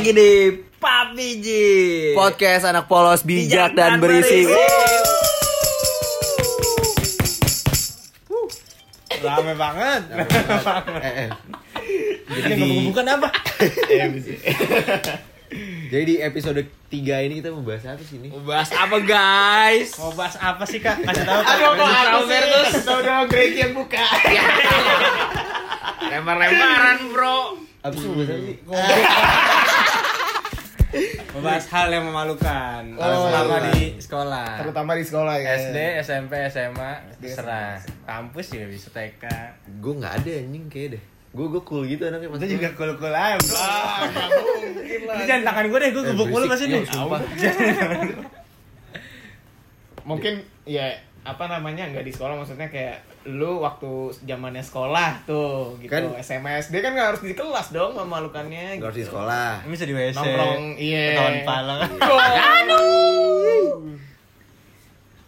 lagi 0.00 0.16
di 0.16 0.48
Papi 0.80 1.28
Ji. 1.44 1.68
Podcast 2.16 2.64
anak 2.64 2.88
polos 2.88 3.20
bijak 3.20 3.76
dan 3.76 4.00
berisi. 4.00 4.48
Rame 9.20 9.52
banget. 9.60 10.02
Eh, 11.04 11.04
eh. 11.04 11.28
Jadi 12.32 12.52
di, 12.56 12.88
bukan 12.88 13.04
apa? 13.12 13.28
jadi 15.92 16.04
di 16.08 16.16
episode 16.24 16.64
3 16.88 17.26
ini 17.28 17.44
kita 17.44 17.52
mau 17.52 17.60
bahas 17.60 17.84
apa 17.84 18.00
sih 18.00 18.16
ini? 18.16 18.32
Mau 18.32 18.40
bahas 18.40 18.72
apa 18.72 18.96
guys? 19.04 20.00
Mau 20.00 20.16
bahas 20.16 20.40
apa 20.40 20.64
sih 20.64 20.80
kak? 20.80 20.96
Kasih 21.04 21.28
tahu 21.28 21.40
kak. 21.44 21.56
Aduh, 21.60 21.72
Pak, 21.76 22.04
tahu 22.08 22.24
Bertus. 22.24 22.72
Tahu 22.88 23.00
dong 23.04 23.28
Greg 23.28 23.52
yang 23.52 23.76
buka. 23.76 24.00
Lempar-lemparan 26.08 27.12
bro. 27.12 27.60
Apa 27.84 27.94
sih 28.00 28.08
mau 28.08 28.16
bahas 28.16 28.32
apa 28.32 28.48
sih? 28.48 28.56
Mau 31.30 31.40
bahas 31.40 31.64
hal 31.66 31.86
yang 31.88 32.02
memalukan. 32.02 32.82
Oh, 32.94 33.30
Selama 33.30 33.56
iya. 33.60 33.70
di 33.70 33.80
sekolah. 33.96 34.58
Terutama 34.58 34.90
di 34.92 35.04
sekolah 35.04 35.34
ya. 35.36 35.54
SD, 35.56 35.78
SMP, 36.00 36.32
SMA, 36.46 36.90
terserah. 37.16 37.78
Kampus 38.02 38.50
juga 38.50 38.66
bisa 38.66 38.88
TK. 38.88 39.24
Gue 39.78 39.94
nggak 39.96 40.14
ada 40.16 40.30
anjing 40.36 40.66
kayak 40.66 40.88
deh. 40.94 41.02
Gue 41.30 41.46
gue 41.46 41.62
cool 41.62 41.86
gitu 41.86 42.02
anaknya 42.04 42.26
maksudnya. 42.26 42.52
juga 42.52 42.68
cool-cool 42.74 43.12
aja 43.12 43.38
bro. 43.38 43.54
Ah, 43.54 43.98
nggak 44.04 44.28
mungkin 44.74 45.00
lah. 45.04 45.14
Ini 45.14 45.24
jangan 45.24 45.42
tangan 45.44 45.64
gue 45.64 45.78
deh, 45.78 45.90
gue 45.90 46.02
Eh, 46.02 46.08
gebuk 46.10 46.26
mulu 46.28 46.44
pasti 46.44 46.64
nih. 46.66 46.82
sumpah. 46.84 47.20
Mungkin 50.02 50.34
ya 50.64 50.90
apa 51.22 51.44
namanya 51.46 51.84
nggak 51.86 52.02
di 52.02 52.10
sekolah 52.10 52.34
maksudnya 52.34 52.66
kayak 52.66 52.98
lu 53.22 53.60
waktu 53.60 53.90
zamannya 54.22 54.60
sekolah 54.60 55.24
tuh 55.24 55.76
gitu 55.76 55.88
Kan- 55.88 56.16
SMS 56.16 56.68
dia 56.68 56.80
kan 56.80 56.92
nggak 56.92 57.08
harus 57.10 57.22
di 57.22 57.32
kelas 57.32 57.68
dong 57.68 57.92
memalukannya 57.92 58.76
Gak 58.76 58.86
harus 58.86 58.96
di 58.96 59.04
gitu. 59.04 59.12
sekolah. 59.12 59.60
Ini 59.60 59.70
bisa 59.70 59.84
di 59.84 59.92
WC. 59.92 60.16
nongkrong 60.16 60.64
iya 60.76 61.04
Ketahuan 61.12 61.36
pala 61.44 61.74
kan. 61.78 61.90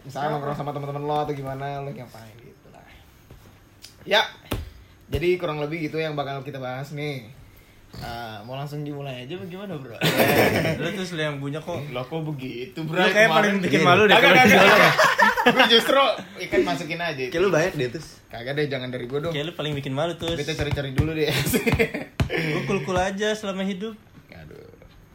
misalnya 0.02 0.28
nongkrong 0.30 0.56
sama 0.56 0.70
teman-teman 0.70 1.02
lo 1.02 1.16
atau 1.20 1.32
gimana 1.32 1.78
lo 1.78 1.90
ngapain 1.90 2.34
gitu 2.36 2.66
lah 2.68 2.82
ya 4.02 4.24
jadi 5.06 5.36
kurang 5.36 5.60
lebih 5.60 5.84
gitu 5.84 5.96
yang 5.96 6.12
bakal 6.12 6.40
kita 6.40 6.58
bahas 6.58 6.90
nih 6.90 7.28
Ah, 7.94 8.40
mau 8.42 8.56
langsung 8.56 8.80
dimulai 8.80 9.28
aja 9.28 9.36
bagaimana 9.36 9.76
bro? 9.76 9.92
Lu 10.80 10.88
terus 10.88 11.12
lu 11.12 11.20
yang 11.20 11.36
punya 11.36 11.60
kok. 11.60 11.76
Lo 11.92 12.00
kok 12.00 12.24
begitu 12.24 12.80
bro? 12.80 12.96
Lu 12.96 13.04
kayak 13.06 13.28
paling 13.28 13.60
bikin 13.60 13.84
malu 13.84 14.08
deh. 14.08 14.16
Kagak. 14.16 14.48
sekolah. 14.48 14.92
Gue 15.44 15.64
justru 15.68 15.98
ikan 16.40 16.60
masukin 16.62 16.98
aja. 16.98 17.24
Kayak 17.24 17.40
lu 17.40 17.48
banyak 17.48 17.72
deh 17.74 17.88
terus. 17.90 18.22
Kagak 18.26 18.54
deh 18.54 18.66
jangan 18.66 18.88
dari 18.88 19.04
gue 19.04 19.18
dong. 19.18 19.30
Kayak 19.30 19.46
lu 19.48 19.54
paling 19.54 19.74
bikin 19.74 19.90
malu 19.90 20.14
terus. 20.14 20.36
Kita 20.36 20.54
cari-cari 20.54 20.90
dulu 20.90 21.10
deh. 21.10 21.28
Gue 22.28 22.62
cool-cool 22.64 22.96
aja 22.96 23.32
selama 23.32 23.62
hidup. 23.62 23.98
Aduh. 24.28 24.62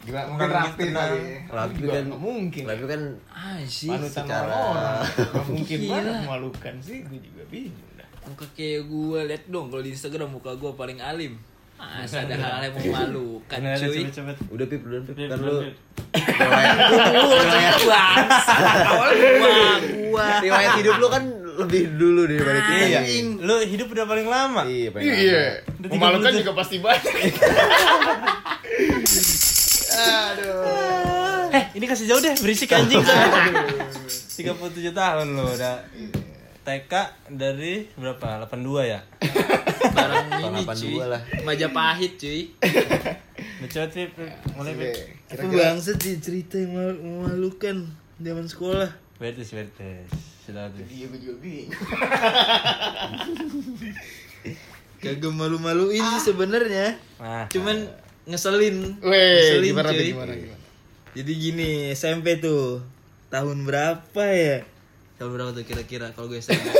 Gila 0.03 0.22
mungkin 0.25 0.39
Orang 0.42 0.52
rapi 0.53 0.69
gitu, 0.81 0.94
kali. 0.94 1.22
Rapi 1.47 1.75
Juga 1.78 1.92
kan- 1.97 2.08
mungkin. 2.14 2.64
Tapi 2.66 2.84
kan 2.86 3.02
Ah 3.28 3.59
sih. 3.69 3.89
Panutan 3.89 4.23
secara- 4.23 4.52
orang. 4.52 5.02
Mungkin 5.47 5.78
banget 5.86 6.16
memalukan 6.22 6.75
sih. 6.80 7.00
Gue 7.03 7.19
juga 7.19 7.44
bingung 7.47 7.91
dah. 7.94 8.08
Muka 8.25 8.45
kayak 8.52 8.81
gue 8.86 9.19
liat 9.25 9.44
dong 9.47 9.67
kalau 9.67 9.81
di 9.81 9.91
Instagram 9.91 10.30
muka 10.30 10.52
gue 10.53 10.72
paling 10.73 11.00
alim. 11.00 11.39
Masa 11.78 12.25
ada 12.25 12.33
hal 12.36 12.61
yang 12.66 12.73
memalukan 12.73 13.59
cuy. 13.78 13.78
cepet-cepet. 13.78 14.36
udah 14.50 14.66
pip 14.66 14.81
udah 14.81 15.02
pip 15.06 15.17
kan 15.30 15.38
lu 15.38 15.61
riwayat. 16.17 16.78
Awalnya 18.89 19.30
gua, 19.38 19.58
gua. 20.09 20.25
riwayat 20.42 20.72
hidup 20.81 20.95
lu 20.97 21.08
kan 21.08 21.23
lebih 21.58 21.81
dulu 21.94 22.22
daripada 22.25 22.59
kita. 22.66 22.81
Iya. 22.81 23.02
Lu 23.38 23.56
hidup 23.61 23.88
udah 23.89 24.06
paling 24.06 24.25
lama. 24.25 24.61
Iya, 24.66 24.89
paling 24.89 25.06
Iya. 25.06 25.46
Udah 25.78 25.90
Memalukan 25.94 26.31
37. 26.34 26.41
juga 26.41 26.51
pasti 26.53 26.75
banyak. 26.81 27.13
Aduh. 29.97 31.50
Eh, 31.50 31.63
ini 31.74 31.85
kasih 31.85 32.06
jauh 32.06 32.22
deh, 32.22 32.34
berisik 32.38 32.69
anjing. 32.74 33.01
37 34.38 34.53
tahun 34.94 35.28
lo 35.34 35.50
udah. 35.50 35.75
TK 36.67 36.94
dari 37.31 37.88
berapa? 37.95 38.44
82 38.44 38.91
ya? 38.91 39.00
Barang 39.95 40.28
ini 40.35 40.67
cuy. 40.67 41.00
82 41.00 41.13
lah. 41.16 41.22
Majapahit 41.47 42.19
cuy. 42.19 42.51
Pip. 43.63 44.11
Pip. 44.11 44.31
Mulai. 44.59 44.75
Kira-kira 45.31 45.72
bangsat 45.72 45.95
sih 46.03 46.19
cerita 46.19 46.59
yang 46.59 46.75
memalukan 46.75 47.88
zaman 48.19 48.45
sekolah. 48.51 48.91
Betis, 49.16 49.56
betis. 49.56 50.11
Sudah 50.44 50.67
tuh. 50.75 50.83
Iya 50.91 51.07
gue 51.07 51.19
juga 51.23 51.35
bingung. 51.39 51.72
Kagak 55.07 55.31
malu-maluin 55.31 56.03
sih 56.19 56.35
sebenarnya. 56.35 57.00
Nah, 57.16 57.47
Cuman 57.47 57.88
ngeselin. 58.27 59.00
Weh, 59.07 59.16
ngeselin 59.39 59.72
gimana 59.72 59.89
cuy. 59.95 60.11
gimana 60.11 60.33
gimana? 60.35 60.59
Jadi 61.16 61.31
gini, 61.31 61.69
SMP 61.95 62.44
tuh 62.44 62.83
tahun 63.31 63.63
berapa 63.63 64.23
ya? 64.35 64.67
Tahun 65.17 65.29
berapa 65.29 65.50
tuh 65.50 65.66
kira-kira 65.66 66.13
kalau 66.13 66.28
gue 66.28 66.38
SMP? 66.38 66.61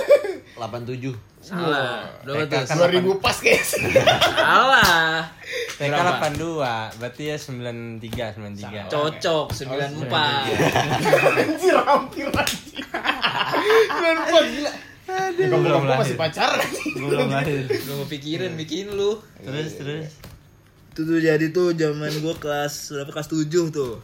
87. 0.58 1.14
Salah. 1.40 2.10
Berapa 2.22 2.46
tuh? 2.46 2.66
kan 2.66 2.78
2000 2.90 3.22
pas 3.22 3.38
guys. 3.38 3.70
Salah. 4.42 5.30
TK 5.78 5.86
Berapa? 5.88 6.34
82, 6.34 6.98
berarti 6.98 7.24
ya 7.24 7.38
93, 7.38 8.90
93. 8.90 8.90
Cocok 8.90 9.46
94. 9.54 10.10
Anjir 11.38 11.78
hampir 11.78 12.26
anjir. 12.28 12.86
94 12.86 14.54
gila. 14.54 14.72
Aduh, 15.08 15.46
Gua 15.48 15.60
belum 15.62 15.80
kamu 15.80 15.94
masih 15.94 15.98
lahir. 16.10 16.18
pacaran. 16.20 16.68
Gua 16.98 17.08
belum 17.08 17.30
lahir. 17.32 17.58
Gak 17.64 17.96
mau 17.96 18.08
pikirin 18.08 18.54
bikin 18.54 18.86
lu. 18.92 19.22
Terus, 19.40 19.72
terus. 19.78 20.10
Itu 20.92 21.06
tuh 21.06 21.22
jadi 21.22 21.46
tuh 21.50 21.78
zaman 21.78 22.10
gue 22.12 22.36
kelas 22.36 22.74
berapa 22.92 23.12
kelas 23.14 23.30
7 23.30 23.46
tuh. 23.70 24.02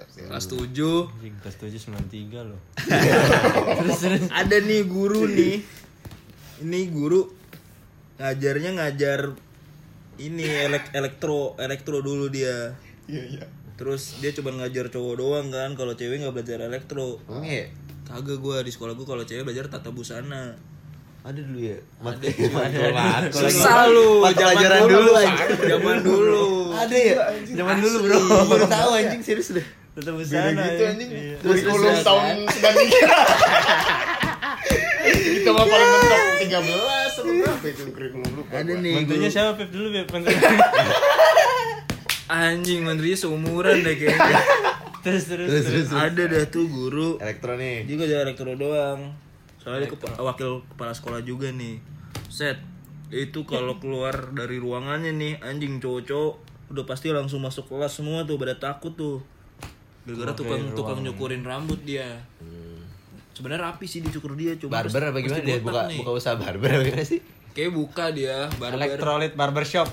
Siap, 0.00 0.08
siap. 0.16 0.28
Kelas 0.32 0.46
7 0.48 1.12
Anjing, 1.12 1.36
kelas 1.44 1.56
7 1.60 1.76
93 2.08 2.48
loh. 2.48 2.60
ada 4.40 4.56
nih 4.64 4.88
guru 4.88 5.28
nih. 5.28 5.60
Ini 6.64 6.80
guru 6.88 7.28
ngajarnya 8.16 8.80
ngajar 8.80 9.36
ini 10.20 10.44
elek 10.44 10.96
elektro 10.96 11.52
elektro 11.60 12.00
dulu 12.00 12.32
dia. 12.32 12.72
Iya, 13.04 13.22
iya. 13.28 13.44
Terus 13.76 14.24
dia 14.24 14.32
cuma 14.32 14.56
ngajar 14.56 14.88
cowok 14.88 15.14
doang 15.20 15.52
kan, 15.52 15.76
kalau 15.76 15.92
cewek 15.92 16.24
nggak 16.24 16.32
belajar 16.32 16.64
elektro. 16.64 17.20
Emang 17.28 17.44
ya? 17.44 17.68
Kagak 18.08 18.40
gua 18.40 18.64
di 18.64 18.72
sekolah 18.72 18.96
gua 18.96 19.04
kalau 19.04 19.24
cewek 19.28 19.44
belajar 19.44 19.68
tata 19.68 19.92
busana. 19.92 20.56
Ada 21.20 21.44
dulu 21.44 21.60
ya? 21.60 21.76
Ada 22.00 22.24
Ada. 22.24 23.28
Susah 23.28 23.84
lu, 23.92 24.24
pelajaran 24.24 24.88
dulu, 24.88 25.12
zaman 25.68 25.96
dulu. 26.00 26.72
Ada 26.72 26.96
ya? 26.96 27.16
Zaman 27.44 27.76
dulu, 27.84 27.96
Bro. 28.08 28.20
Baru 28.48 28.64
tahu 28.64 28.90
anjing 28.96 29.20
serius 29.20 29.52
deh. 29.52 29.79
Tetap 29.90 30.12
Beda 30.12 30.22
busana. 30.22 30.62
gitu 30.64 30.78
ya. 30.78 30.88
anjing. 30.88 31.10
Iya. 31.10 31.36
Kurikulum 31.40 31.82
terus, 31.82 32.00
tahun 32.00 32.34
93. 32.46 33.90
Kita 35.10 35.50
mah 35.50 35.64
paling 35.64 35.88
mentok 35.90 36.20
13 36.40 36.70
atau 37.10 37.22
berapa 37.26 37.66
itu 37.66 37.82
kurikulum 37.90 38.30
lu? 38.32 38.42
Ada 38.48 38.72
nih 38.76 38.92
Menterinya 38.96 39.30
siapa, 39.30 39.50
Pip? 39.56 39.68
Dulu. 39.68 39.88
Menterinya. 39.90 40.50
Anjing 42.30 42.80
menterinya 42.80 43.18
seumuran 43.18 43.82
deh 43.82 43.96
kayaknya. 43.96 44.38
terus, 45.02 45.24
terus, 45.26 45.48
Terus 45.48 45.64
terus. 45.64 45.86
terus. 45.88 45.98
Ada 45.98 46.22
dah 46.24 46.44
tuh 46.46 46.66
guru. 46.66 47.18
Elektronik. 47.18 47.84
Dia 47.84 47.94
ngajar 47.96 48.18
elektro 48.22 48.54
doang. 48.54 49.00
Soalnya 49.58 49.84
dia 49.84 49.90
kepa- 49.90 50.16
wakil 50.16 50.62
kepala 50.68 50.92
sekolah 50.92 51.20
juga 51.20 51.50
nih. 51.50 51.82
Set. 52.28 52.62
Itu 53.10 53.42
kalau 53.42 53.76
keluar 53.76 54.30
dari 54.30 54.56
ruangannya 54.56 55.10
nih 55.10 55.34
anjing 55.40 55.76
cowok-cowok 55.76 56.34
udah 56.70 56.84
pasti 56.86 57.10
langsung 57.10 57.42
masuk 57.42 57.66
kelas 57.66 57.90
semua 57.92 58.22
tuh 58.22 58.38
pada 58.38 58.54
takut 58.54 58.94
tuh. 58.94 59.18
Gara-gara 60.10 60.32
tukang 60.34 60.62
dari 60.66 60.74
tukang 60.74 60.98
nyukurin 61.06 61.42
rambut 61.46 61.78
dia. 61.86 62.18
Sebenarnya 63.30 63.70
rapi 63.70 63.86
sih 63.86 64.02
dicukur 64.02 64.34
dia 64.34 64.58
coba. 64.58 64.82
Barber 64.82 65.14
apa 65.14 65.18
gimana 65.22 65.40
dia? 65.46 65.62
Buka 65.62 65.86
buka 66.02 66.10
usaha 66.18 66.34
barber 66.34 66.70
apa 66.76 66.82
gimana 66.90 67.06
sih? 67.06 67.22
Kayak 67.54 67.72
buka 67.78 68.04
dia 68.10 68.50
barber. 68.58 68.78
Electrolyte 68.78 69.34
Barbershop. 69.38 69.86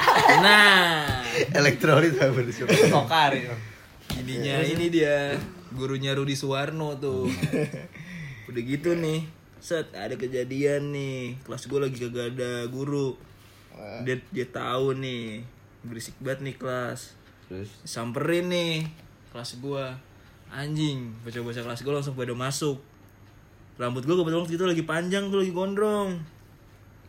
Nah, 0.44 1.21
Elektrolit 1.53 2.18
barber 2.18 2.50
shop. 2.50 2.68
Kokari. 2.68 3.45
ininya 4.18 4.65
ini 4.65 4.89
dia 4.89 5.38
gurunya 5.71 6.18
Rudi 6.18 6.33
Suwarno 6.33 6.97
tuh. 6.97 7.30
Udah 8.50 8.62
gitu 8.65 8.97
nih. 8.97 9.30
Set 9.62 9.94
ada 9.94 10.18
kejadian 10.18 10.92
nih. 10.92 11.38
Kelas 11.45 11.69
gue 11.69 11.80
lagi 11.80 11.97
kagak 12.01 12.36
ada 12.36 12.65
guru. 12.68 13.13
Dia 14.03 14.18
dia 14.33 14.47
tahu 14.50 14.97
nih. 14.97 15.45
Berisik 15.86 16.18
banget 16.19 16.42
nih 16.42 16.56
kelas. 16.57 17.13
Terus 17.47 17.69
Samperin 17.86 18.50
nih 18.50 18.89
kelas 19.31 19.62
gua. 19.62 19.95
Anjing, 20.51 21.11
bocah-bocah 21.27 21.63
kelas 21.63 21.81
gua 21.83 21.94
langsung 21.99 22.15
pada 22.15 22.33
masuk. 22.33 22.79
Rambut 23.77 24.03
gua 24.07 24.15
kebetulan 24.23 24.41
waktu 24.47 24.55
itu 24.57 24.65
lagi 24.65 24.83
panjang 24.88 25.29
tuh 25.29 25.44
lagi 25.44 25.53
gondrong. 25.53 26.17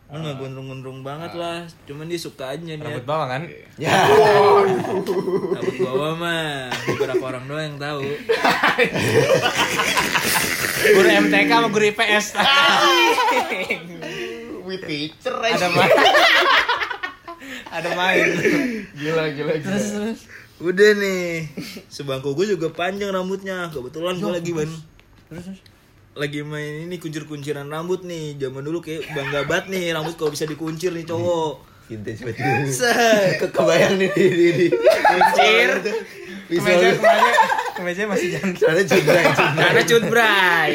Kan 0.09 0.25
nggak 0.25 0.41
gondrong-gondrong 0.41 1.05
banget 1.05 1.37
lah. 1.37 1.69
Cuman 1.85 2.09
dia 2.09 2.17
suka 2.17 2.57
aja 2.57 2.61
nih. 2.65 2.81
Rambut 2.81 3.05
bawah 3.05 3.27
kan? 3.29 3.41
ya. 3.77 3.93
Rambut 5.57 5.77
bawah 5.85 6.13
mah 6.17 6.73
beberapa 6.89 7.23
orang 7.29 7.45
doang 7.45 7.65
yang 7.73 7.77
tahu. 7.77 8.01
Guru 10.79 11.09
MTK 11.11 11.51
sama 11.51 11.67
guru 11.69 11.85
IPS. 11.91 12.25
with 14.63 14.83
teacher 14.89 15.35
ada 15.35 15.53
aja. 15.53 15.67
main. 15.69 15.91
ada 17.69 17.89
main. 17.93 18.27
Gila 18.95 19.23
gila 19.35 19.53
gila. 19.59 19.77
Udah 20.59 20.91
nih, 20.93 21.47
sebangku 21.87 22.33
gue 22.33 22.49
juga 22.49 22.67
panjang 22.69 23.09
rambutnya. 23.09 23.67
Kebetulan 23.69 24.17
gue 24.17 24.27
lagi 24.29 24.51
ban 24.51 24.67
Terus 25.25 25.45
terus. 25.45 25.59
lagi 26.11 26.41
main 26.41 26.83
ini 26.83 26.95
kuncir-kunciran 26.95 27.63
rambut 27.65 28.03
nih. 28.03 28.35
Zaman 28.35 28.59
dulu 28.59 28.79
kayak 28.79 29.07
bangga 29.09 29.45
banget 29.45 29.65
nih 29.69 29.83
rambut 29.91 30.13
kalau 30.13 30.29
bisa 30.29 30.43
dikuncir 30.43 30.91
nih 30.91 31.03
cowok. 31.03 31.63
Vintage 31.87 32.21
banget. 32.21 32.75
Ke- 33.37 33.49
Kebayang 33.49 33.95
nih 33.97 34.09
di 34.11 34.25
di 34.27 34.47
di. 34.53 34.67
kuncir. 35.01 35.69
Kemeja 36.49 36.87
kemeja 36.91 37.31
kemeja 37.73 38.01
masih 38.05 38.27
jangan. 38.31 38.51
Soalnya 38.53 38.83
cedera 38.83 39.21
Karena 39.31 39.81
cut 39.81 40.03
bray. 40.05 40.69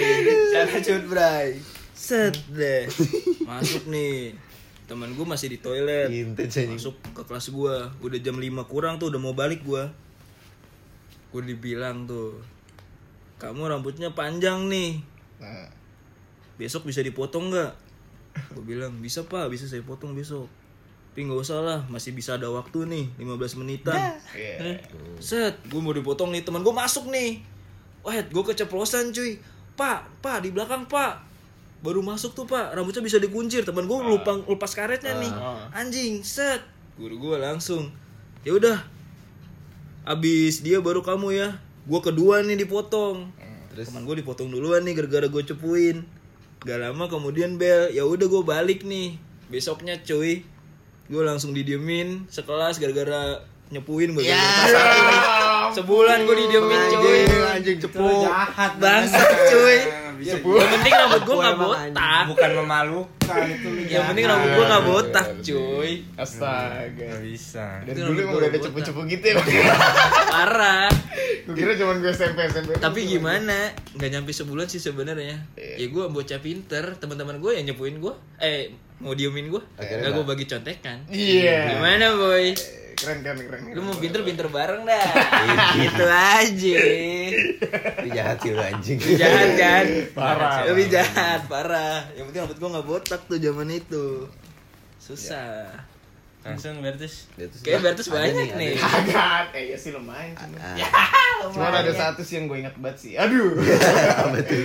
Karena 0.51 0.79
cut 0.81 1.05
bray. 1.05 1.49
Set 1.93 2.35
deh. 2.49 2.89
Masuk 3.43 3.85
nih. 3.87 4.33
Temen 4.85 5.17
gue 5.17 5.27
masih 5.27 5.49
di 5.49 5.59
toilet. 5.59 6.13
Anjing. 6.13 6.77
Masuk 6.77 6.97
ke 7.17 7.23
kelas 7.25 7.49
gue. 7.49 7.75
Udah 8.05 8.19
jam 8.21 8.37
5 8.37 8.45
kurang 8.69 9.01
tuh 9.01 9.09
udah 9.09 9.21
mau 9.21 9.33
balik 9.33 9.65
gue. 9.65 9.85
Gue 11.33 11.43
dibilang 11.45 12.05
tuh. 12.05 12.41
Kamu 13.41 13.67
rambutnya 13.67 14.13
panjang 14.13 14.69
nih. 14.69 15.01
Nah, 15.41 15.69
Besok 16.55 16.87
bisa 16.87 17.03
dipotong 17.03 17.51
nggak? 17.51 17.73
Gue 18.55 18.65
bilang 18.67 18.95
bisa 19.03 19.27
pak, 19.27 19.51
bisa 19.51 19.67
saya 19.67 19.83
potong 19.83 20.15
besok. 20.15 20.47
Tapi 21.15 21.31
nggak 21.31 21.47
usah 21.47 21.63
lah, 21.63 21.81
masih 21.87 22.11
bisa 22.11 22.35
ada 22.35 22.51
waktu 22.51 22.91
nih, 22.91 23.05
15 23.23 23.63
menitan. 23.63 24.19
iya. 24.35 24.79
Set, 25.23 25.63
gue 25.67 25.79
mau 25.79 25.95
dipotong 25.95 26.35
nih, 26.35 26.43
teman 26.43 26.63
gue 26.63 26.75
masuk 26.75 27.11
nih. 27.11 27.43
Wah, 28.03 28.19
gue 28.19 28.45
keceplosan 28.51 29.15
cuy. 29.15 29.39
Pak, 29.75 30.23
pak 30.23 30.43
di 30.43 30.55
belakang 30.55 30.87
pak. 30.87 31.23
Baru 31.85 32.01
masuk 32.01 32.33
tuh 32.33 32.49
pak, 32.49 32.73
rambutnya 32.73 33.05
bisa 33.05 33.21
dikuncir. 33.21 33.61
Teman 33.61 33.85
gue 33.85 33.99
lupa 34.01 34.41
lepas 34.49 34.73
karetnya 34.73 35.21
nih. 35.21 35.33
Anjing, 35.77 36.25
set. 36.25 36.65
Guru 36.97 37.21
gue 37.21 37.37
langsung. 37.37 37.93
Ya 38.41 38.57
udah. 38.57 38.81
Abis 40.09 40.65
dia 40.65 40.81
baru 40.81 41.05
kamu 41.05 41.37
ya. 41.37 41.61
Gue 41.85 42.01
kedua 42.01 42.41
nih 42.41 42.65
dipotong. 42.65 43.29
Terus 43.77 43.93
Teman 43.93 44.09
gue 44.09 44.25
dipotong 44.25 44.49
duluan 44.49 44.81
nih 44.89 44.97
gara-gara 44.97 45.29
gue 45.29 45.43
cepuin. 45.45 46.09
Gak 46.65 46.81
lama 46.81 47.05
kemudian 47.13 47.61
bel, 47.61 47.93
ya 47.93 48.09
udah 48.09 48.25
gue 48.33 48.41
balik 48.41 48.89
nih. 48.89 49.21
Besoknya 49.53 50.01
cuy, 50.01 50.41
gue 51.13 51.23
langsung 51.23 51.53
didiemin 51.53 52.25
sekelas 52.33 52.81
gara-gara 52.81 53.45
nyepuin 53.69 54.17
gue 54.17 54.25
Sebulan 55.75 56.19
gue 56.23 56.37
didiemin 56.39 56.81
cuy. 56.95 57.21
anjing 57.55 57.79
cepu. 57.83 58.07
Jahat 58.23 58.73
Bangsat 58.79 59.29
cuy. 59.51 59.79
Bisa 60.15 60.39
Yang 60.39 60.71
penting 60.79 60.93
rambut 60.95 61.23
gue 61.27 61.37
gak 61.37 61.57
botak. 61.59 62.25
bukan 62.31 62.51
memalukan 62.63 63.43
itu 63.51 63.69
Yang 63.91 64.05
penting 64.15 64.25
rambut 64.31 64.51
gue 64.55 64.65
gak 64.65 64.85
botak 64.87 65.29
cuy. 65.43 65.93
Astaga. 66.15 66.95
Gak 66.95 67.21
bisa. 67.27 67.83
Dari 67.83 67.99
Itu 67.99 68.07
dulu 68.07 68.19
emang 68.23 68.35
udah 68.39 68.49
ada 68.49 68.59
cepu-cepu 68.63 69.01
gitu 69.11 69.25
ya. 69.27 69.35
Parah. 70.31 70.89
Gue 71.45 71.55
kira 71.59 71.73
cuma 71.75 71.99
gue 71.99 72.13
SMP 72.15 72.47
SMP. 72.47 72.79
Tapi 72.79 73.01
gimana? 73.05 73.75
Gak 73.99 74.11
nyampe 74.15 74.31
sebulan 74.31 74.71
sih 74.71 74.79
sebenarnya. 74.79 75.43
Iya. 75.59 75.75
Ya 75.83 75.87
gue 75.91 76.05
bocah 76.07 76.39
pinter, 76.39 76.95
teman-teman 76.97 77.43
gue 77.43 77.51
yang 77.59 77.67
nyepuin 77.67 77.99
gue, 77.99 78.15
eh 78.39 78.71
mau 79.03 79.13
diemin 79.13 79.51
gue, 79.51 79.63
gak 79.77 80.11
gue 80.15 80.25
bagi 80.25 80.47
contekan. 80.47 81.05
Iya. 81.11 81.75
Gimana 81.75 82.15
boy? 82.15 82.55
Keren 82.95 83.19
keren 83.21 83.39
keren. 83.43 83.61
Lu 83.75 83.81
mau 83.83 83.97
pinter-pinter 83.99 84.47
bareng 84.47 84.83
dah. 84.83 85.07
gitu 85.79 86.05
aja. 86.07 86.77
Itu 88.01 88.09
jahat 88.09 88.37
sih 88.39 88.51
lu 88.51 88.63
anjing. 88.63 88.99
Lu 89.03 89.13
jahat 89.19 89.51
kan? 89.59 89.85
Parah. 90.15 90.55
Lebih 90.71 90.87
jahat, 90.89 91.41
parah. 91.47 92.07
Yang 92.15 92.25
penting 92.31 92.41
rambut 92.47 92.59
gue 92.59 92.69
gak 92.71 92.87
botak 92.87 93.21
tuh 93.27 93.39
zaman 93.39 93.69
itu. 93.69 94.07
Susah. 94.97 95.69
Langsung 96.45 96.85
Bertus. 96.85 97.33
Bertus 97.35 97.65
Kayak 97.65 97.81
Bertus 97.81 98.07
banyak 98.13 98.53
ada 98.53 98.61
nih. 98.61 98.77
Agak, 98.77 99.57
eh 99.57 99.65
ya 99.73 99.77
sih 99.81 99.91
lumayan. 99.97 100.37
Cuma, 100.37 100.61
Ah, 100.61 101.49
Cuma 101.49 101.67
ada 101.73 101.93
satu 101.93 102.21
sih 102.21 102.37
yang 102.37 102.53
gue 102.53 102.61
ingat 102.61 102.77
banget 102.77 102.97
sih. 103.01 103.13
Aduh. 103.17 103.57
apa 104.21 104.39
tuh? 104.45 104.65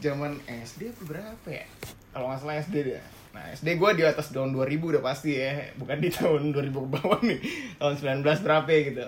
Zaman 0.00 0.40
SD 0.48 0.88
apa 0.88 1.02
berapa 1.04 1.48
ya? 1.48 1.68
Kalau 2.16 2.32
nggak 2.32 2.40
salah 2.40 2.56
SD 2.64 2.76
dia. 2.88 3.04
Nah 3.32 3.44
SD 3.52 3.80
gue 3.80 3.90
di 3.96 4.04
atas 4.04 4.32
tahun 4.32 4.52
2000 4.52 4.92
udah 4.96 5.02
pasti 5.02 5.36
ya. 5.40 5.72
Bukan 5.80 5.98
di 6.00 6.08
tahun 6.12 6.52
2000 6.52 6.68
ke 6.68 6.88
bawah 7.00 7.20
nih. 7.24 7.40
Tahun 7.80 7.94
19 7.96 8.44
berapa 8.44 8.68
ya 8.68 8.80
gitu. 8.92 9.06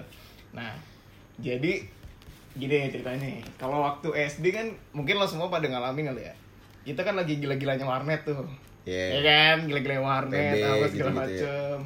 Nah 0.56 0.72
jadi 1.40 1.72
gini 2.54 2.88
ceritanya. 2.88 3.42
Kalau 3.58 3.82
waktu 3.82 4.08
SD 4.14 4.54
kan 4.54 4.66
mungkin 4.94 5.18
lo 5.18 5.26
semua 5.26 5.50
pada 5.50 5.66
ngalamin 5.66 6.14
kali 6.14 6.22
ya. 6.24 6.34
Kita 6.84 7.00
kan 7.02 7.16
lagi 7.16 7.40
gila-gilanya 7.40 7.84
warnet 7.88 8.22
tuh. 8.28 8.44
Iya. 8.84 9.04
Ya 9.16 9.20
kan, 9.24 9.56
gila-gilanya 9.64 10.04
warnet, 10.04 10.60
PB, 10.60 10.60
apa 10.60 10.86
segala 10.92 10.92
gitu-gitu 10.92 11.08
ya. 11.08 11.16
macem. 11.16 11.76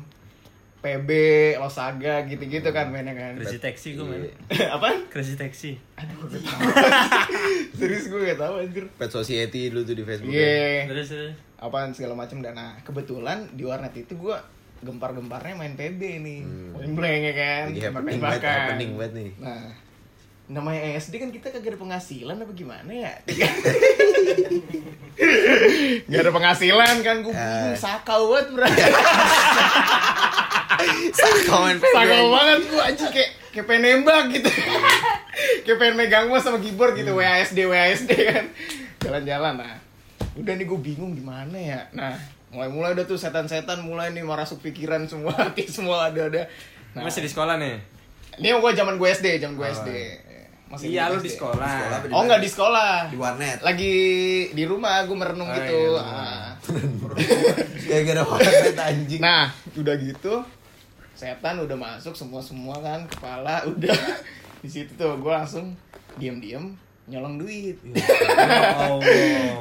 PB, 0.78 1.10
Losaga, 1.58 2.14
gitu-gitu 2.26 2.68
kan 2.70 2.86
mainnya 2.90 3.14
kan. 3.14 3.34
Crazy 3.38 3.58
taxi 3.58 3.98
gue 3.98 4.06
main. 4.06 4.30
Apa? 4.78 4.94
Crazy 5.10 5.34
taxi. 5.34 5.74
Serius 7.78 8.06
gue 8.06 8.20
gak 8.30 8.38
tau 8.38 8.62
anjir. 8.62 8.86
Pet 8.94 9.10
Society 9.10 9.74
dulu 9.74 9.82
tuh 9.82 9.94
di 9.98 10.04
Facebook. 10.06 10.30
Iya. 10.30 10.86
Terus 10.86 11.06
terus. 11.10 11.47
Apaan 11.58 11.90
segala 11.90 12.14
macam 12.14 12.38
dan 12.38 12.54
nah 12.54 12.78
kebetulan 12.80 13.50
di 13.50 13.62
warnet 13.62 13.94
itu 13.96 14.14
gua 14.14 14.38
gempar-gemparnya 14.78 15.54
main 15.54 15.74
PB 15.74 16.00
nih 16.20 16.40
main 16.72 16.92
blank 16.92 17.22
ya 17.24 17.34
kan 17.34 17.64
Hmm. 17.64 17.72
Lagi 17.72 17.82
happening 17.84 18.18
banget, 18.20 18.40
happening 18.44 18.90
banget 18.94 19.12
nih. 19.12 19.30
nah 19.36 19.66
namanya 20.48 20.80
SD 20.96 21.18
kan 21.18 21.28
kita 21.28 21.50
kagak 21.50 21.74
ada 21.74 21.78
penghasilan 21.78 22.36
apa 22.38 22.52
gimana 22.52 22.88
ya 22.88 23.12
Gak 26.06 26.20
ada 26.20 26.30
penghasilan 26.30 26.94
kan 27.02 27.16
gue 27.20 27.34
Ah. 27.34 27.74
sakau 27.74 28.32
banget 28.32 28.46
bro 28.50 28.64
PB. 30.78 31.82
sakau 31.82 32.26
banget 32.30 32.60
gue 32.64 32.80
anjing 32.80 33.10
kayak 33.10 33.30
kayak 33.50 33.66
pengen 33.66 33.82
nembak 33.98 34.30
gitu 34.30 34.46
kayak 35.66 35.76
pengen 35.76 35.94
megang 35.96 36.24
mouse 36.26 36.44
sama 36.44 36.58
keyboard 36.58 36.94
gitu 36.94 37.10
Hmm. 37.10 37.20
WASD 37.20 37.58
WASD 37.60 38.10
kan 38.14 38.46
jalan-jalan 39.00 39.54
nah 39.58 39.74
udah 40.38 40.52
nih 40.54 40.64
gue 40.64 40.78
bingung 40.78 41.12
gimana 41.12 41.54
ya. 41.54 41.80
Nah 41.90 42.14
mulai-mulai 42.48 42.94
udah 42.94 43.04
tuh 43.04 43.14
setan-setan 43.14 43.82
mulai 43.82 44.08
nih 44.10 44.22
merasuk 44.22 44.62
pikiran 44.62 45.04
semua 45.04 45.34
hati 45.42 45.66
semua 45.66 46.08
ada 46.08 46.26
ada. 46.26 46.42
Nah. 46.94 47.04
Masih 47.04 47.20
di 47.20 47.28
sekolah 47.28 47.58
nih. 47.58 47.76
ini 48.38 48.54
gue 48.54 48.72
zaman 48.72 48.94
gue 48.94 49.08
SD 49.10 49.38
zaman 49.38 49.58
gue 49.58 49.66
SD 49.68 49.90
masih 50.68 50.92
Iya 50.92 51.08
lu 51.08 51.18
di 51.18 51.26
sekolah. 51.26 51.58
Sekolah 51.58 51.96
apa 51.98 52.06
oh 52.12 52.22
nggak 52.22 52.40
di 52.40 52.48
sekolah. 52.48 52.92
Di 53.08 53.16
warnet. 53.16 53.58
lagi 53.60 53.94
di 54.52 54.64
rumah 54.64 55.00
gue 55.02 55.16
merenung 55.16 55.48
Oh, 55.48 55.56
gitu. 55.56 55.80
iya, 55.96 56.00
Ah. 56.00 56.48
Gara-gara 57.88 58.22
warnet 58.22 58.76
anjing. 58.76 59.20
nah 59.20 59.48
udah 59.74 59.94
gitu 59.96 60.44
setan 61.12 61.58
udah 61.58 61.74
masuk 61.74 62.14
semua 62.14 62.38
semua 62.38 62.78
kan 62.78 63.02
kepala 63.06 63.66
udah. 63.66 63.96
Di 64.62 64.66
situ 64.66 64.90
tuh 64.94 65.14
gue 65.14 65.32
langsung 65.32 65.74
diam-diam 66.14 66.74
nyolong 67.08 67.40
duit. 67.40 67.76
Oh. 68.78 69.00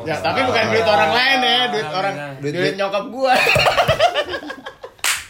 ya 0.04 0.20
tapi 0.20 0.44
bukan 0.44 0.64
duit 0.68 0.84
orang 0.84 1.12
lain 1.16 1.40
ya 1.40 1.60
duit 1.72 1.88
orang 1.88 2.14
Duit- 2.44 2.56
duit, 2.56 2.74
nyokap 2.76 3.08
gue 3.08 3.34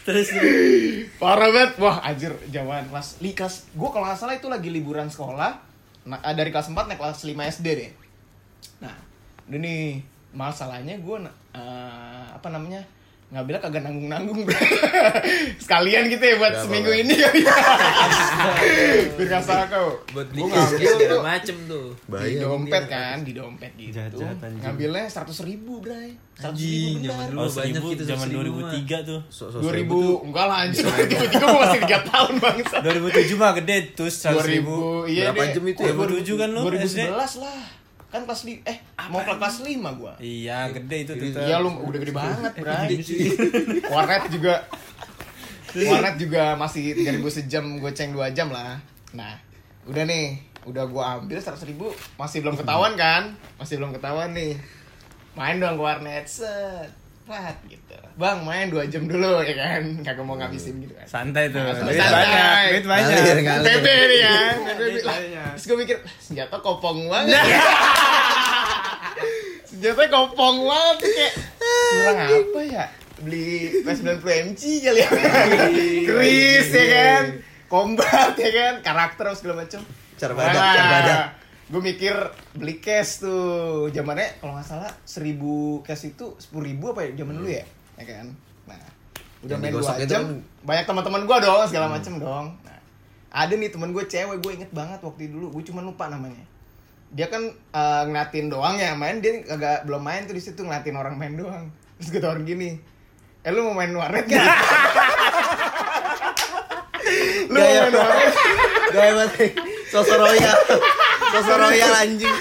Terus 0.08 0.28
parah 1.20 1.52
banget. 1.52 1.76
Wah 1.76 2.00
anjir 2.00 2.32
zaman 2.48 2.88
kelas 2.88 3.20
li 3.20 3.36
kelas 3.36 3.68
gue 3.76 3.88
kalau 3.92 4.08
nggak 4.08 4.16
salah 4.16 4.34
itu 4.40 4.48
lagi 4.48 4.72
liburan 4.72 5.12
sekolah. 5.12 5.60
Nah, 6.08 6.18
dari 6.32 6.48
kelas 6.48 6.72
4 6.72 6.88
naik 6.88 6.96
kelas 6.96 7.28
5 7.28 7.36
SD 7.60 7.66
deh. 7.76 7.90
Nah 8.80 8.96
nih 9.52 10.00
masalahnya 10.32 10.96
gue 10.96 11.16
apa 12.32 12.48
namanya 12.48 12.84
ngambilnya 13.28 13.60
kagak 13.60 13.82
nanggung 13.82 14.08
nanggung 14.08 14.40
sekalian 15.58 16.08
gitu 16.08 16.22
ya 16.22 16.34
buat 16.36 16.48
Gak 16.50 16.62
seminggu 16.64 16.88
apa-apa. 16.88 17.04
ini 17.04 17.14
kali 17.14 17.40
ya 17.40 17.52
biar 19.14 19.26
nggak 19.28 19.42
salah 19.42 19.66
kau 19.68 19.88
Buat 20.08 20.26
beli 20.30 20.40
ngambil 20.42 20.64
segala 20.80 21.04
tuh 21.06 21.20
macem 21.22 21.56
tuh. 21.66 21.86
Bahaya 22.06 22.24
di 22.24 22.36
dompet 22.38 22.82
dia. 22.82 22.88
kan 22.88 23.16
di 23.20 23.32
dompet 23.32 23.72
gitu 23.74 23.98
anjing. 24.00 24.56
ngambilnya 24.58 25.04
seratus 25.06 25.38
ribu 25.42 25.72
bray 25.78 26.16
seratus 26.32 26.56
ribu 26.56 26.88
zaman 26.98 27.04
benar. 27.04 27.28
dulu 27.28 27.38
Oh, 27.38 27.50
banyak 27.50 27.82
gitu 27.84 28.02
zaman 28.06 28.26
2003 28.26 28.88
2003 28.88 29.04
tuh. 29.04 29.20
So- 29.28 29.48
so- 29.50 29.60
dua 29.60 29.72
ribu 29.74 29.96
tuh 29.98 30.16
enggak 30.24 30.44
lah 30.46 30.58
anjir 30.62 30.82
tiba-tiba 30.84 31.44
gue 31.44 31.58
masih 31.60 31.80
tiga 31.84 31.98
tahun 32.04 32.34
bangsa 32.38 32.76
2007 32.80 33.36
mah 33.36 33.52
gede 33.54 33.76
tuh 33.92 34.08
100 34.08 34.40
ribu. 34.48 34.74
2000 35.04 35.12
iya 35.12 35.24
Berapa 35.28 35.44
jam 35.50 35.64
itu 35.66 35.80
ya? 35.82 35.92
2007 35.92 36.32
kan 36.34 36.48
lu 36.48 36.60
2011 36.64 37.12
lah 37.38 37.60
kan 38.08 38.24
kelas 38.24 38.48
li 38.48 38.56
eh 38.64 38.80
mau 39.08 39.20
ke 39.20 39.36
kelas 39.36 39.56
5 39.60 40.00
gua 40.00 40.16
Iya, 40.16 40.72
gede 40.72 40.96
itu 41.04 41.12
tuh. 41.12 41.44
Iya 41.44 41.60
lu 41.60 41.68
udah 41.76 41.98
gede 42.00 42.12
banget, 42.12 42.52
Bray. 42.64 42.96
Warnet 43.84 44.24
juga 44.32 44.54
Warnet 45.68 46.16
juga 46.16 46.56
masih 46.56 46.96
3000 46.96 47.20
sejam 47.28 47.64
goceng 47.78 48.16
2 48.16 48.32
jam 48.32 48.48
lah. 48.48 48.80
Nah, 49.12 49.36
udah 49.84 50.04
nih, 50.04 50.40
udah 50.64 50.84
gua 50.88 51.20
ambil 51.20 51.36
100 51.36 51.60
ribu 51.68 51.92
masih 52.16 52.40
belum 52.40 52.56
ketahuan 52.56 52.96
kan? 52.96 53.36
Masih 53.60 53.76
belum 53.76 53.92
ketahuan 53.92 54.32
nih. 54.32 54.56
Main 55.36 55.60
dong 55.60 55.76
ke 55.76 55.82
warnet 55.84 56.24
set. 56.24 56.88
Plat 57.28 57.56
gitu. 57.68 57.92
Bang, 58.16 58.40
main 58.40 58.72
2 58.72 58.88
jam 58.88 59.04
dulu 59.04 59.44
ya 59.44 59.52
kan. 59.52 59.84
Kagak 60.00 60.24
mau 60.24 60.34
ngabisin 60.34 60.80
gitu 60.80 60.96
kan. 60.96 61.04
Santai 61.04 61.52
tuh. 61.52 61.60
Nah, 61.60 61.76
Duit 61.76 62.00
santai. 62.00 62.24
banyak, 62.24 62.64
duit 62.72 62.86
banyak. 62.88 63.12
Ngalir, 63.12 63.38
ngalir. 63.44 63.68
PB 63.68 63.86
nih 63.86 64.18
ya. 64.24 64.38
Terus 65.52 65.64
gue 65.68 65.76
mikir, 65.76 65.96
senjata 66.16 66.56
kopong 66.58 67.04
banget. 67.04 67.36
senjata 69.68 70.02
kopong 70.08 70.56
banget 70.64 70.96
kayak 71.04 71.32
kurang 71.92 72.18
apa 72.24 72.60
ya? 72.64 72.84
Beli 73.18 73.82
PS90 73.84 74.24
MC 74.56 74.62
kali 74.80 75.00
ya. 75.04 75.08
Keris 76.08 76.68
ya 76.72 76.84
kan. 76.88 77.24
combat 77.68 78.32
ya 78.40 78.48
kan 78.48 78.74
karakter 78.80 79.28
segala 79.36 79.68
macam 79.68 79.84
Cara 80.16 80.32
badak, 80.32 80.56
cara 80.56 80.88
badak. 80.88 81.24
Gue 81.68 81.80
mikir 81.80 82.14
beli 82.56 82.80
cash 82.80 83.20
tuh. 83.20 83.92
Zamannya 83.92 84.40
kalau 84.40 84.56
nggak 84.56 84.66
salah 84.66 84.90
seribu 85.04 85.84
cash 85.84 86.08
itu 86.08 86.32
sepuluh 86.36 86.64
ribu 86.66 86.90
apa 86.90 87.04
ya? 87.04 87.10
Zaman 87.18 87.34
dulu 87.36 87.48
ya? 87.48 87.64
Ya 87.96 88.04
kan? 88.04 88.26
Nah 88.64 88.80
udah 89.38 89.54
main 89.54 89.70
dua 89.70 89.94
itu 89.96 90.10
jam 90.10 90.22
kan- 90.24 90.42
banyak 90.64 90.84
teman-teman 90.84 91.22
gue 91.22 91.36
dong 91.40 91.62
segala 91.68 91.86
macam 91.88 92.12
dong. 92.18 92.46
Nah, 92.64 92.78
ada 93.28 93.52
nih 93.52 93.68
teman 93.68 93.92
gue 93.92 94.02
cewek 94.02 94.38
gue 94.40 94.52
inget 94.56 94.70
banget 94.72 94.98
waktu 94.98 95.28
dulu. 95.28 95.52
Gue 95.52 95.62
cuma 95.62 95.84
lupa 95.84 96.08
namanya. 96.08 96.42
Dia 97.08 97.28
kan 97.28 97.44
eh, 97.52 98.02
ngeliatin 98.08 98.48
doang 98.48 98.76
ya 98.76 98.96
main. 98.96 99.20
Dia 99.20 99.44
agak 99.46 99.84
belum 99.84 100.00
main 100.00 100.24
tuh 100.24 100.34
di 100.34 100.42
situ 100.42 100.64
ngeliatin 100.64 100.96
orang 100.96 101.14
main 101.14 101.36
doang. 101.36 101.68
Terus 102.00 102.08
gue 102.10 102.20
tawarin 102.20 102.42
gini 102.42 102.80
eh 103.38 103.54
lu 103.54 103.62
mau 103.62 103.76
main 103.76 103.94
warnet 103.94 104.26
gak? 104.26 104.42
lu 107.48 107.56
mau 107.56 107.70
main 107.70 107.94
warnet? 107.94 108.32
Gaya 108.90 109.12
banget. 109.14 109.52
Sosok 109.88 110.18
royal. 110.18 110.56
Sosok 111.30 111.56
royal 111.58 111.92
anjing. 111.94 112.34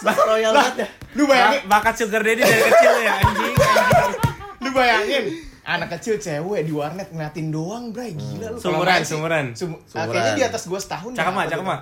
Sosok 0.00 0.26
royal 0.26 0.52
banget 0.52 0.76
ya. 0.78 0.88
lu 1.10 1.26
bayangin 1.26 1.60
Ba- 1.64 1.80
bakat 1.80 1.94
sugar 1.96 2.22
daddy 2.22 2.38
dari 2.38 2.62
kecil 2.64 2.94
ya 3.00 3.12
anjing. 3.18 3.54
anjing. 3.54 4.10
lu 4.62 4.68
bayangin 4.70 5.24
anak 5.62 5.88
kecil 5.92 6.14
cewek 6.16 6.62
di 6.62 6.72
warnet 6.72 7.08
ngeliatin 7.08 7.48
doang 7.48 7.90
bray 7.90 8.10
gila 8.12 8.46
lu 8.48 8.58
Sumuran, 8.58 9.00
sumuran. 9.02 9.46
Sum- 9.52 9.78
Sumuran. 9.82 10.06
kayaknya 10.08 10.32
di 10.32 10.44
atas 10.44 10.62
gua 10.64 10.78
setahun 10.78 11.10
Cakep 11.12 11.32
mah, 11.32 11.42
apa 11.42 11.50
cakep 11.50 11.66
mah. 11.66 11.78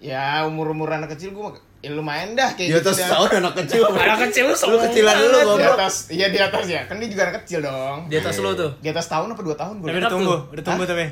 Ya 0.00 0.42
umur 0.44 0.70
umur 0.70 0.88
anak 0.90 1.10
kecil 1.10 1.30
gua 1.30 1.50
mah- 1.50 1.66
ya 1.78 1.90
lumayan 1.90 2.34
dah 2.34 2.50
kayak 2.52 2.68
Di 2.68 2.76
atas 2.76 2.98
tahun 3.00 3.38
anak 3.38 3.54
kecil. 3.56 3.86
Anak 4.02 4.18
kecil 4.24 4.44
lu 4.44 4.50
Lu 4.50 4.58
sombong 4.58 4.82
kecilan 4.84 5.14
dulu 5.16 5.38
banget. 5.38 5.54
di 5.54 5.66
atas 5.68 5.94
iya 6.08 6.26
di 6.26 6.38
atas 6.40 6.64
ya 6.66 6.80
kan 6.84 6.98
dia 6.98 7.06
juga 7.06 7.22
anak 7.24 7.36
kecil 7.40 7.58
dong 7.60 7.98
Di 8.06 8.16
atas 8.16 8.34
lo 8.36 8.50
tuh. 8.52 8.70
di 8.76 8.88
atas 8.88 9.06
tahun 9.06 9.30
apa 9.30 9.40
dua 9.40 9.54
tahun 9.54 9.74
lupa. 9.78 9.86
udah 9.88 10.10
tumbuh, 10.10 10.38
udah 10.48 10.64
tumbuh 10.64 10.84
tapi. 10.84 11.06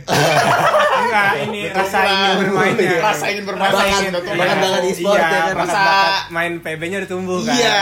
Enggak, 0.99 1.31
ini 1.45 1.61
rasa 1.71 1.99
ingin 2.03 2.37
bermainnya. 2.43 2.99
rasa 3.01 3.25
ingin 3.29 3.45
bermain 3.45 3.69
Bakat- 3.69 3.79
rasa 3.79 3.95
ingin 4.01 4.13
bermain. 4.13 4.39
bakat 4.41 4.57
banget 4.59 4.81
di 4.81 4.91
e-sport 4.91 5.15
iya, 5.15 5.23
ya 5.23 5.29
kan. 5.29 5.39
bakat- 5.39 5.59
Rasa- 5.61 5.87
bakat 5.87 6.23
main 6.29 6.53
PB-nya 6.59 6.97
udah 6.99 7.11
tumbuh 7.11 7.39
kan. 7.41 7.55
iya 7.55 7.79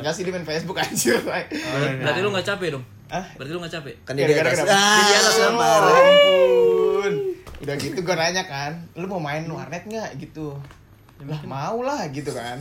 nggak 0.00 0.12
sih 0.12 0.22
dia 0.22 0.32
main 0.32 0.44
Facebook 0.46 0.76
anjir 0.78 1.16
Bray. 1.18 1.44
Berarti 1.98 2.20
lu 2.20 2.28
nggak 2.30 2.46
capek 2.46 2.68
dong? 2.70 2.84
Hah? 3.08 3.24
Berarti 3.36 3.50
lu 3.50 3.58
nggak 3.58 3.72
capek? 3.74 3.94
Kan 4.02 4.12
dia 4.14 4.24
di 4.26 4.34
atas. 4.34 4.58
Ah, 4.62 5.00
Di 5.02 5.14
atas 5.14 5.34
lu 5.34 5.44
lu, 5.46 5.56
parah. 5.56 5.96
ampun. 5.96 6.71
Udah 7.62 7.78
gitu 7.78 8.02
gue 8.02 8.14
nanya 8.18 8.42
kan, 8.50 8.74
lu 8.98 9.06
mau 9.06 9.22
main 9.22 9.46
warnet 9.46 9.86
nggak 9.86 10.18
gitu? 10.18 10.58
Lah 11.22 11.42
mau 11.46 11.78
lah 11.86 12.10
gitu 12.10 12.34
kan. 12.34 12.58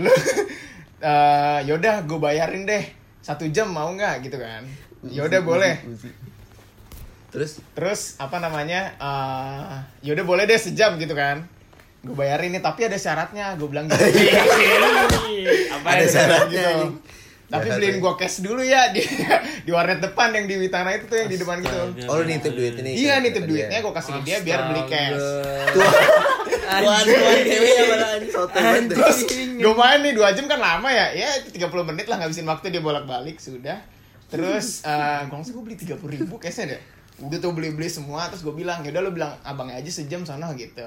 Lu 0.00 0.08
eh 1.04 1.58
yaudah 1.68 2.08
gue 2.08 2.16
bayarin 2.16 2.64
deh 2.64 2.80
satu 3.20 3.44
jam 3.52 3.68
mau 3.68 3.92
nggak 3.92 4.24
gitu 4.24 4.40
kan? 4.40 4.64
Yaudah 5.04 5.44
boleh. 5.44 5.76
Terus 7.28 7.60
Terus 7.76 8.16
apa 8.16 8.40
namanya? 8.40 8.96
eh 8.96 9.76
yaudah 10.08 10.24
boleh 10.24 10.48
deh 10.48 10.56
sejam 10.56 10.96
gitu 10.96 11.12
kan? 11.12 11.44
Gue 12.00 12.16
bayarin 12.16 12.48
nih 12.56 12.64
tapi 12.64 12.88
ada 12.88 12.96
syaratnya. 12.96 13.60
Gue 13.60 13.68
bilang 13.68 13.92
gitu. 13.92 14.00
Apa 15.76 16.00
ada 16.00 16.04
ya? 16.04 16.08
syaratnya 16.08 16.64
gitu. 16.80 16.96
Tapi 17.54 17.70
Jahat, 17.70 17.78
beliin 17.78 17.96
gue 18.02 18.14
cash 18.18 18.36
dulu 18.42 18.62
ya 18.66 18.90
di 18.94 19.06
di 19.62 19.70
warnet 19.70 20.02
depan 20.02 20.34
yang 20.34 20.50
di 20.50 20.58
Witana 20.58 20.90
itu 20.98 21.06
tuh 21.06 21.22
yang 21.22 21.30
di 21.30 21.38
depan 21.38 21.62
gitu. 21.62 21.78
Oh 22.10 22.18
lu 22.18 22.26
nitip 22.26 22.50
duit 22.50 22.74
ini. 22.82 22.98
Iya 22.98 23.22
nitip 23.22 23.46
kata 23.46 23.50
duitnya 23.54 23.78
dia. 23.78 23.84
gue 23.86 23.92
kasih 23.94 24.10
ke 24.10 24.20
dia 24.26 24.36
biar 24.42 24.60
beli 24.74 24.82
cash. 24.90 25.22
Tuan 26.64 27.04
ya 27.06 27.20
soto. 28.34 28.58
Terus 28.90 29.18
gue 29.54 29.74
main 29.78 30.00
nih 30.02 30.12
2 30.18 30.34
jam 30.34 30.44
kan 30.50 30.58
lama 30.58 30.88
ya. 30.90 31.14
Ya 31.14 31.30
30 31.46 31.62
menit 31.86 32.10
lah 32.10 32.18
ngabisin 32.18 32.42
waktu 32.50 32.74
dia 32.74 32.82
bolak-balik 32.82 33.38
sudah. 33.38 33.78
Terus 34.26 34.82
eh 34.82 35.22
gue 35.30 35.34
langsung 35.38 35.54
gue 35.62 35.64
beli 35.70 35.76
30 35.78 35.94
ribu 36.02 36.34
cashnya 36.42 36.74
deh. 36.74 36.82
Udah 37.22 37.38
tuh 37.38 37.54
beli-beli 37.54 37.86
semua 37.86 38.26
terus 38.26 38.42
gue 38.42 38.50
bilang 38.50 38.82
yaudah 38.82 38.98
lu 38.98 39.14
bilang 39.14 39.38
abangnya 39.46 39.78
aja 39.78 40.02
sejam 40.02 40.26
sana 40.26 40.50
gitu. 40.58 40.82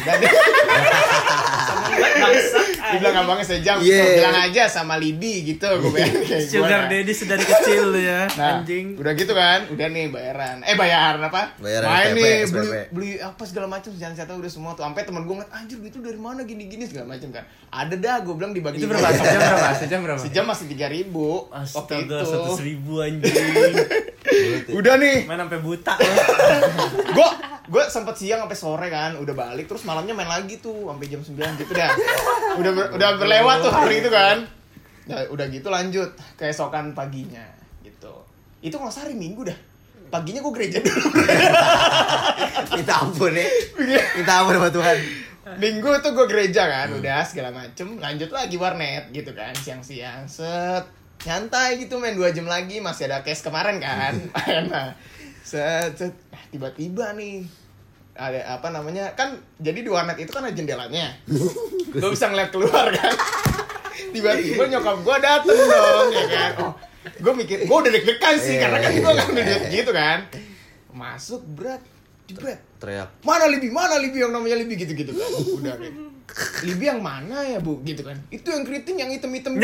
Udah 0.00 0.14
deh. 0.16 0.32
Dia 1.86 2.98
bilang 2.98 3.16
abangnya 3.18 3.46
sejam. 3.46 3.76
Yeah. 3.78 4.02
Gua 4.02 4.16
bilang 4.16 4.36
aja 4.42 4.62
sama 4.66 4.94
Lidi 4.96 5.34
gitu 5.44 5.66
gue 5.66 5.90
bilang 5.90 6.12
kayak 6.20 6.42
gua. 6.44 6.52
Sugar 6.62 6.80
daddy 6.86 7.12
sedari 7.12 7.42
kecil 7.42 7.86
ya, 7.94 8.20
Nah, 8.32 8.60
anjing. 8.60 8.94
udah 8.94 9.12
gitu 9.12 9.32
kan, 9.32 9.66
udah 9.68 9.86
nih 9.86 10.04
bayaran. 10.08 10.56
Eh 10.62 10.74
bayaran 10.74 11.20
apa? 11.20 11.54
Bayaran 11.56 11.88
Main 11.88 12.10
nih, 12.12 12.32
SPP. 12.42 12.54
beli 12.54 12.68
beli 12.90 13.10
apa 13.18 13.42
segala 13.42 13.66
macam 13.66 13.90
jangan 13.92 14.14
saya 14.14 14.26
tahu 14.26 14.38
udah 14.38 14.52
semua 14.52 14.70
tuh. 14.72 14.82
Sampai 14.82 15.02
temen 15.02 15.22
gue 15.22 15.34
ngeliat 15.34 15.52
anjir 15.52 15.78
itu 15.80 15.98
dari 15.98 16.16
mana 16.16 16.40
gini-gini 16.42 16.84
segala 16.84 17.12
macam 17.12 17.28
kan. 17.30 17.44
Ada 17.68 17.94
dah 17.96 18.16
gue 18.20 18.34
bilang 18.34 18.52
dibagi. 18.52 18.78
Itu 18.78 18.86
berapa? 18.86 19.08
Sejam 19.10 19.40
berapa? 19.40 19.68
Sejam 19.74 20.00
berapa? 20.00 20.20
Sejam 20.20 20.44
masih 20.44 20.66
tiga 20.68 20.86
ribu. 20.86 21.50
Astaga, 21.50 22.18
satu 22.22 22.58
ribu 22.58 23.00
anjing. 23.00 23.34
Udah 24.78 24.94
nih, 24.96 25.24
Main 25.24 25.38
sampai 25.38 25.60
buta 25.60 25.94
gue 27.08 27.28
gue 27.66 27.82
sempet 27.90 28.14
siang 28.14 28.46
sampai 28.46 28.58
sore 28.58 28.88
kan, 28.88 29.18
udah 29.18 29.34
balik 29.34 29.66
terus 29.66 29.82
malamnya 29.82 30.14
main 30.14 30.30
lagi 30.30 30.58
tuh 30.58 30.86
sampai 30.86 31.06
jam 31.10 31.20
9 31.22 31.60
gitu 31.60 31.72
dah. 31.74 31.90
Udah 32.60 32.72
ber- 32.72 32.90
udah 32.96 33.10
berlewat 33.20 33.56
tuh 33.60 33.68
hari 33.68 34.00
itu 34.00 34.08
kan. 34.08 34.40
Ya, 35.04 35.28
udah 35.28 35.44
gitu 35.52 35.68
lanjut 35.68 36.08
keesokan 36.40 36.96
paginya 36.96 37.44
gitu. 37.84 38.10
Itu 38.64 38.80
nggak 38.80 38.90
usah 38.90 39.04
hari 39.04 39.12
Minggu 39.12 39.44
dah. 39.44 39.58
Paginya 40.08 40.40
gue 40.40 40.52
gereja 40.56 40.78
dulu. 40.80 41.04
Minta 42.80 42.94
ampun 43.04 43.34
ya. 43.34 43.46
Minta 44.16 44.32
ampun 44.40 44.54
sama 44.56 44.70
Tuhan. 44.72 44.96
Minggu 45.46 46.02
tuh 46.02 46.10
gue 46.10 46.26
gereja 46.26 46.66
kan, 46.66 46.90
udah 46.90 47.22
segala 47.22 47.54
macem, 47.54 48.02
lanjut 48.02 48.34
lagi 48.34 48.58
warnet 48.58 49.14
gitu 49.14 49.30
kan, 49.30 49.54
siang-siang, 49.54 50.26
set, 50.26 50.82
nyantai 51.22 51.78
gitu 51.78 52.02
main 52.02 52.18
dua 52.18 52.34
jam 52.34 52.50
lagi, 52.50 52.82
masih 52.82 53.06
ada 53.06 53.22
case 53.22 53.46
kemarin 53.46 53.78
kan, 53.78 54.10
nah, 54.74 54.90
set, 55.46 55.94
set, 55.94 56.12
Ah, 56.28 56.42
tiba-tiba 56.48 57.14
nih, 57.14 57.46
ada 58.12 58.42
apa 58.50 58.68
namanya, 58.68 59.14
kan 59.14 59.30
jadi 59.56 59.78
di 59.78 59.88
warnet 59.88 60.18
itu 60.18 60.28
kan 60.28 60.42
ada 60.42 60.50
jendelanya, 60.50 61.14
gue 61.94 62.10
bisa 62.10 62.26
ngeliat 62.26 62.50
keluar 62.50 62.90
kan, 62.90 63.14
tiba-tiba 64.10 64.66
nyokap 64.66 64.96
gue 65.00 65.16
dateng 65.22 65.54
dong, 65.54 66.08
ya 66.10 66.24
kan, 66.26 66.52
oh, 66.60 66.72
gue 67.06 67.32
mikir, 67.32 67.62
gue 67.62 67.76
udah 67.78 67.92
deg-degan 67.92 68.34
sih, 68.36 68.58
Iya, 68.58 68.66
karena 68.66 68.78
kan 68.80 68.90
gue 68.90 69.12
ngambil 69.14 69.42
duit 69.46 69.62
gitu 69.70 69.90
kan, 69.94 70.18
masuk 70.90 71.46
berat, 71.54 71.82
jebret, 72.26 72.58
Teriak. 72.76 73.08
mana 73.22 73.46
Libi? 73.46 73.70
Mana 73.70 73.96
Libi 73.96 74.18
yang 74.18 74.34
namanya 74.34 74.58
Libi? 74.58 74.74
Gitu 74.76 74.92
gitu 74.92 75.14
kan. 75.14 75.30
Udah 75.56 75.74
Libi 76.60 76.84
yang 76.84 77.00
mana 77.00 77.40
ya 77.40 77.56
bu? 77.56 77.80
Gitu 77.80 78.02
kan. 78.04 78.18
Itu 78.28 78.52
yang 78.52 78.66
keriting 78.66 79.00
yang 79.00 79.08
hitam 79.08 79.32
hitam 79.32 79.56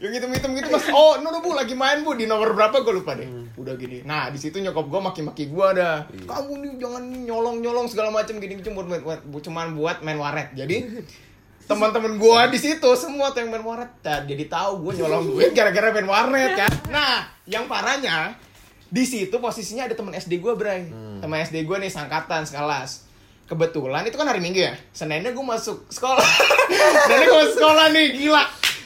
yang 0.00 0.12
hitam 0.12 0.30
hitam 0.32 0.50
gitu 0.56 0.68
mas. 0.70 0.86
Oh 0.88 1.20
no, 1.20 1.28
no 1.28 1.44
bu 1.44 1.52
lagi 1.52 1.76
main 1.76 2.00
bu. 2.00 2.16
Di 2.16 2.24
nomor 2.24 2.56
berapa? 2.56 2.80
Gue 2.80 2.94
lupa 2.96 3.12
deh 3.12 3.28
udah 3.66 3.74
gini. 3.74 3.98
Nah 4.06 4.30
di 4.30 4.38
situ 4.38 4.62
nyokap 4.62 4.86
gue 4.86 5.00
maki 5.02 5.20
maki 5.26 5.44
gue 5.50 5.66
ada 5.66 6.06
kamu 6.06 6.52
nih 6.62 6.72
jangan 6.78 7.02
nyolong 7.26 7.56
nyolong 7.58 7.86
segala 7.90 8.14
macam 8.14 8.38
gini 8.38 8.62
cuma 8.62 8.86
buat, 8.86 9.26
buat 9.26 9.42
cuman 9.42 9.74
buat 9.74 10.06
main 10.06 10.22
waret. 10.22 10.54
Jadi 10.54 10.86
teman-teman 11.70 12.14
gue 12.14 12.40
di 12.54 12.58
situ 12.62 12.90
semua 12.94 13.34
tuh 13.34 13.42
yang 13.42 13.50
main 13.50 13.66
warnet 13.66 13.90
Dan 13.98 14.22
jadi 14.30 14.46
tahu 14.46 14.86
gue 14.86 15.02
nyolong 15.02 15.34
duit 15.34 15.50
gara-gara 15.50 15.90
main 15.90 16.06
warnet 16.06 16.54
kan? 16.54 16.70
Nah 16.94 17.26
yang 17.50 17.66
parahnya 17.66 18.38
di 18.86 19.02
situ 19.02 19.34
posisinya 19.42 19.90
ada 19.90 19.98
teman 19.98 20.14
SD 20.14 20.38
gue 20.38 20.54
Bray. 20.54 20.86
Teman 21.18 21.42
SD 21.42 21.66
gue 21.66 21.76
nih 21.82 21.90
sangkatan 21.90 22.46
sekelas. 22.46 23.02
Kebetulan 23.50 24.06
itu 24.06 24.14
kan 24.14 24.30
hari 24.30 24.38
Minggu 24.38 24.62
ya. 24.62 24.74
Seninnya 24.94 25.34
gue 25.34 25.42
masuk 25.42 25.90
sekolah. 25.90 26.22
Seninnya 27.10 27.26
gue 27.26 27.38
masuk 27.42 27.54
sekolah 27.58 27.86
nih 27.90 28.06
gila. 28.14 28.44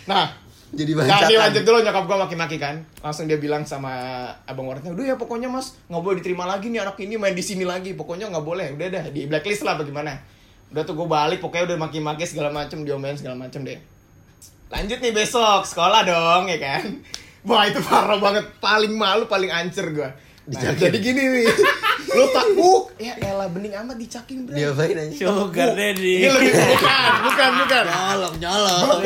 Nah 0.08 0.39
Jadi 0.70 0.94
Nah, 0.94 1.02
bancakan. 1.02 1.26
ini 1.26 1.36
lanjut 1.36 1.62
dulu 1.66 1.78
nyokap 1.82 2.04
gue 2.06 2.16
maki-maki 2.16 2.56
kan. 2.62 2.76
Langsung 3.02 3.26
dia 3.26 3.42
bilang 3.42 3.66
sama 3.66 3.90
abang 4.46 4.70
warnetnya, 4.70 4.94
udah 4.94 5.04
ya 5.04 5.16
pokoknya 5.18 5.50
mas 5.50 5.74
nggak 5.90 5.98
boleh 5.98 6.16
diterima 6.22 6.46
lagi 6.46 6.70
nih 6.70 6.86
anak 6.86 6.94
ini 7.02 7.18
main 7.18 7.34
di 7.34 7.42
sini 7.42 7.66
lagi. 7.66 7.98
Pokoknya 7.98 8.30
nggak 8.30 8.44
boleh, 8.46 8.78
udah 8.78 8.86
dah 8.86 9.04
di 9.10 9.26
blacklist 9.26 9.66
lah 9.66 9.74
bagaimana. 9.74 10.14
Udah 10.70 10.86
tuh 10.86 10.94
gue 10.94 11.08
balik, 11.10 11.42
pokoknya 11.42 11.74
udah 11.74 11.78
maki-maki 11.82 12.22
segala 12.22 12.54
macem, 12.54 12.86
diomelin 12.86 13.18
segala 13.18 13.34
macem 13.34 13.66
deh. 13.66 13.82
Lanjut 14.70 15.02
nih 15.02 15.10
besok 15.10 15.66
sekolah 15.66 16.06
dong 16.06 16.46
ya 16.46 16.58
kan. 16.62 16.86
Wah 17.50 17.66
itu 17.66 17.82
parah 17.82 18.20
banget, 18.22 18.46
paling 18.62 18.94
malu, 18.94 19.26
paling 19.26 19.50
ancer 19.50 19.90
gue. 19.90 20.06
Nah, 20.50 20.74
jadi 20.74 20.98
gini 20.98 21.22
nih, 21.30 21.46
lu 22.12 22.24
tak 22.28 22.46
buk, 22.52 22.82
ya 22.96 23.14
elah 23.16 23.46
bening 23.46 23.74
amat 23.76 23.96
dicakin 23.96 24.42
bro. 24.42 24.52
Dia 24.52 24.68
apain 24.68 24.94
aja? 24.94 25.14
Sugar 25.16 25.68
daddy. 25.72 26.14
Ini 26.18 26.28
lebih 26.28 26.52
bukan, 26.52 27.12
bukan, 27.24 27.50
bukan. 27.58 27.84
Nyolong, 27.86 28.34
nyolong. 28.36 29.00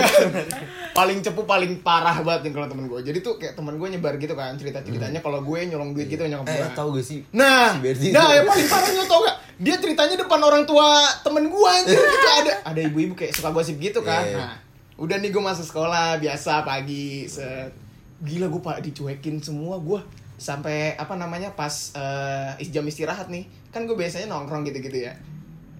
paling 0.91 1.19
cepu 1.21 1.43
paling 1.43 1.81
parah 1.81 2.15
banget 2.19 2.47
nih 2.47 2.53
kalau 2.53 2.69
temen 2.69 2.87
gue 2.87 3.03
jadi 3.03 3.19
tuh 3.19 3.35
kayak 3.35 3.55
temen 3.55 3.75
gue 3.75 3.89
nyebar 3.89 4.15
gitu 4.15 4.31
kan 4.33 4.55
cerita 4.55 4.79
ceritanya 4.79 5.19
kalau 5.19 5.43
gue 5.43 5.59
nyolong 5.67 5.91
duit 5.91 6.07
gitu 6.07 6.23
nyokap 6.23 6.47
gue 6.47 6.55
Eh, 6.57 6.71
tau 6.73 6.89
gak 6.89 7.03
sih? 7.03 7.27
nah 7.31 7.75
Si 7.83 8.09
nah 8.09 8.31
yang 8.33 8.47
paling 8.47 8.63
parahnya 8.65 9.03
tau 9.05 9.21
gak 9.21 9.37
dia 9.57 9.75
ceritanya 9.77 10.15
depan 10.17 10.39
orang 10.39 10.63
tua 10.63 10.87
temen 11.21 11.45
gue 11.45 11.67
anjir 11.69 11.99
gitu 12.15 12.29
ada 12.37 12.53
ada 12.63 12.81
ibu-ibu 12.81 13.13
kayak 13.13 13.35
suka 13.35 13.51
gosip 13.51 13.75
gitu 13.77 14.01
kan 14.01 14.23
Iya. 14.23 14.39
nah 14.39 14.55
udah 14.95 15.17
nih 15.19 15.35
gue 15.35 15.43
masuk 15.43 15.67
sekolah 15.67 16.15
biasa 16.17 16.63
pagi 16.63 17.27
set 17.27 17.75
gila 18.21 18.47
gue 18.47 18.63
pak 18.63 18.79
dicuekin 18.81 19.43
semua 19.43 19.75
gue 19.77 19.99
sampai 20.35 20.99
apa 20.99 21.15
namanya 21.15 21.55
pas 21.55 21.95
eh, 21.95 22.67
jam 22.69 22.83
istirahat 22.85 23.31
nih 23.31 23.47
kan 23.71 23.87
gue 23.87 23.95
biasanya 23.95 24.31
nongkrong 24.31 24.67
gitu-gitu 24.67 25.07
ya. 25.07 25.15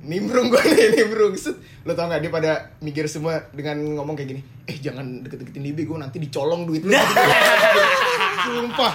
Nimbrung 0.05 0.53
gue 0.53 0.63
nih 0.63 0.89
nimbrung. 1.01 1.35
Set 1.35 1.57
lo 1.85 1.93
tau 1.93 2.09
gak 2.09 2.23
dia 2.23 2.33
pada 2.33 2.73
mikir 2.81 3.09
semua 3.09 3.41
dengan 3.53 3.81
ngomong 4.01 4.17
kayak 4.17 4.37
gini 4.37 4.43
eh 4.65 4.81
jangan 4.81 5.21
deket-deketin 5.25 5.61
Libi 5.61 5.85
gue 5.85 5.99
nanti 6.01 6.17
dicolong 6.17 6.65
duit 6.65 6.85
lu 6.85 6.93
sumpah. 8.45 8.95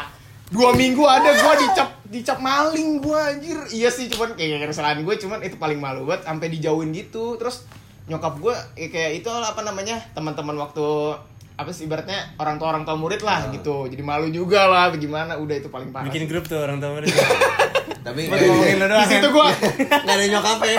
Dua 0.49 0.73
minggu 0.73 1.05
ada 1.05 1.29
gua 1.45 1.53
dicap 1.61 1.89
dicap 2.09 2.41
maling 2.41 3.05
gua 3.05 3.37
anjir. 3.37 3.57
Iya 3.69 3.93
sih 3.93 4.09
cuman 4.09 4.33
kayak 4.33 4.65
kesalahan 4.65 5.05
gue 5.05 5.15
cuman 5.21 5.45
itu 5.45 5.61
paling 5.61 5.77
malu 5.77 6.09
banget 6.09 6.25
sampai 6.25 6.47
dijauhin 6.49 6.89
gitu. 6.89 7.37
Terus 7.37 7.69
nyokap 8.09 8.41
gua 8.41 8.57
ya 8.73 8.89
kayak 8.89 9.21
itu 9.21 9.29
apa 9.29 9.61
namanya 9.61 10.01
teman-teman 10.17 10.57
waktu 10.57 11.13
apa 11.59 11.75
sih 11.75 11.83
ibaratnya 11.83 12.39
orang 12.39 12.55
tua 12.55 12.71
orang 12.71 12.83
tua 12.83 12.95
murid 12.95 13.19
lah 13.19 13.51
gitu 13.51 13.91
jadi 13.91 13.99
malu 13.99 14.31
juga 14.31 14.63
lah 14.63 14.87
bagaimana 14.89 15.35
udah 15.35 15.55
itu 15.59 15.67
paling 15.67 15.91
parah 15.91 16.07
Bikin 16.07 16.23
grup 16.25 16.47
tuh 16.47 16.55
orang 16.55 16.79
tua 16.79 16.95
murid. 16.95 17.11
Tapi 18.07 18.31
Buat 18.31 18.39
ngomongin 18.39 18.75
lo 18.79 18.85
di 18.85 18.91
doang. 18.95 19.09
situ 19.11 19.27
kan? 19.27 19.35
gua 19.35 19.47
nggak 20.07 20.15
ada 20.15 20.25
nyokapnya. 20.25 20.77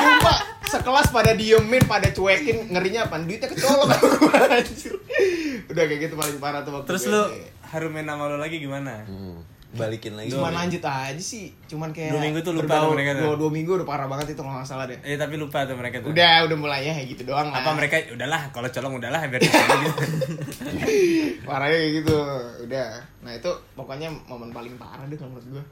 Sumpah, 0.00 0.38
sekelas 0.66 1.06
pada 1.12 1.32
diemin, 1.36 1.82
pada 1.84 2.08
cuekin, 2.08 2.72
ngerinya 2.72 3.00
apa? 3.04 3.20
Duitnya 3.20 3.48
kecolok. 3.52 3.88
Udah 5.70 5.84
kayak 5.84 6.00
gitu 6.00 6.14
paling 6.16 6.36
parah 6.40 6.64
tuh 6.64 6.72
waktu 6.72 6.88
Terus 6.88 7.02
lu 7.06 7.22
harumin 7.68 8.08
nama 8.08 8.24
lo 8.24 8.40
lagi 8.40 8.56
gimana? 8.56 9.04
Hmm, 9.04 9.44
balikin 9.76 10.12
lagi. 10.16 10.32
Cuman 10.32 10.52
lanjut 10.56 10.82
aja 10.82 11.22
sih, 11.22 11.52
cuman 11.68 11.92
kayak 11.92 12.16
Dua 12.16 12.22
minggu 12.24 12.40
tuh 12.40 12.52
lupa 12.56 12.82
sama 12.82 12.96
mereka 12.96 13.10
tuh? 13.14 13.24
Dua, 13.28 13.34
dua 13.36 13.50
minggu 13.52 13.70
udah 13.76 13.86
parah 13.86 14.08
banget 14.08 14.32
itu 14.32 14.40
kalau 14.40 14.56
nggak 14.56 14.66
salah 14.66 14.84
deh. 14.88 14.98
Eh 15.04 15.14
tapi 15.20 15.36
lupa 15.36 15.68
tuh 15.68 15.76
mereka 15.76 16.00
tuh. 16.00 16.10
Udah, 16.10 16.48
udah 16.48 16.56
mulai 16.56 16.88
ya 16.88 16.92
kayak 16.96 17.08
gitu 17.12 17.22
doang 17.28 17.52
lah. 17.52 17.60
Apa 17.60 17.70
mereka 17.76 18.00
udahlah 18.10 18.42
kalau 18.50 18.68
colong 18.72 18.94
udahlah 18.98 19.20
biar 19.28 19.40
gitu. 19.44 19.54
Parahnya 21.48 21.76
kayak 21.78 21.92
gitu, 22.02 22.18
udah. 22.66 22.88
Nah 23.22 23.32
itu 23.36 23.50
pokoknya 23.76 24.08
momen 24.26 24.50
paling 24.50 24.74
parah 24.80 25.04
deh 25.06 25.14
kalau 25.14 25.36
menurut 25.36 25.60
gua. 25.60 25.64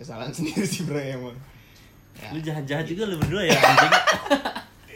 Kesalahan 0.00 0.32
sendiri 0.40 0.64
sih 0.64 0.88
bro 0.88 0.96
emang. 0.96 1.36
Ya. 2.16 2.28
Lu 2.32 2.38
jahat-jahat 2.40 2.86
juga 2.88 3.04
lu 3.10 3.16
berdua 3.20 3.44
ya 3.44 3.52
anjing. 3.58 3.92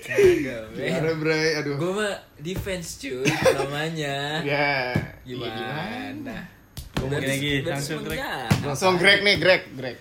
Gimana 0.04 1.10
bro, 1.16 1.32
aduh. 1.32 1.76
Gue 1.80 1.92
mah 1.96 2.14
defense 2.36 3.00
cuy 3.00 3.24
namanya. 3.56 4.44
Ya, 4.44 4.92
Gimana? 5.24 6.36
Gua 6.36 6.52
lagi, 6.96 7.52
langsung. 7.62 8.00
Greg. 8.00 8.20
Langsung 8.60 8.94
Greg 8.96 9.20
nih, 9.20 9.36
Greg, 9.36 9.62
Greg. 9.72 9.96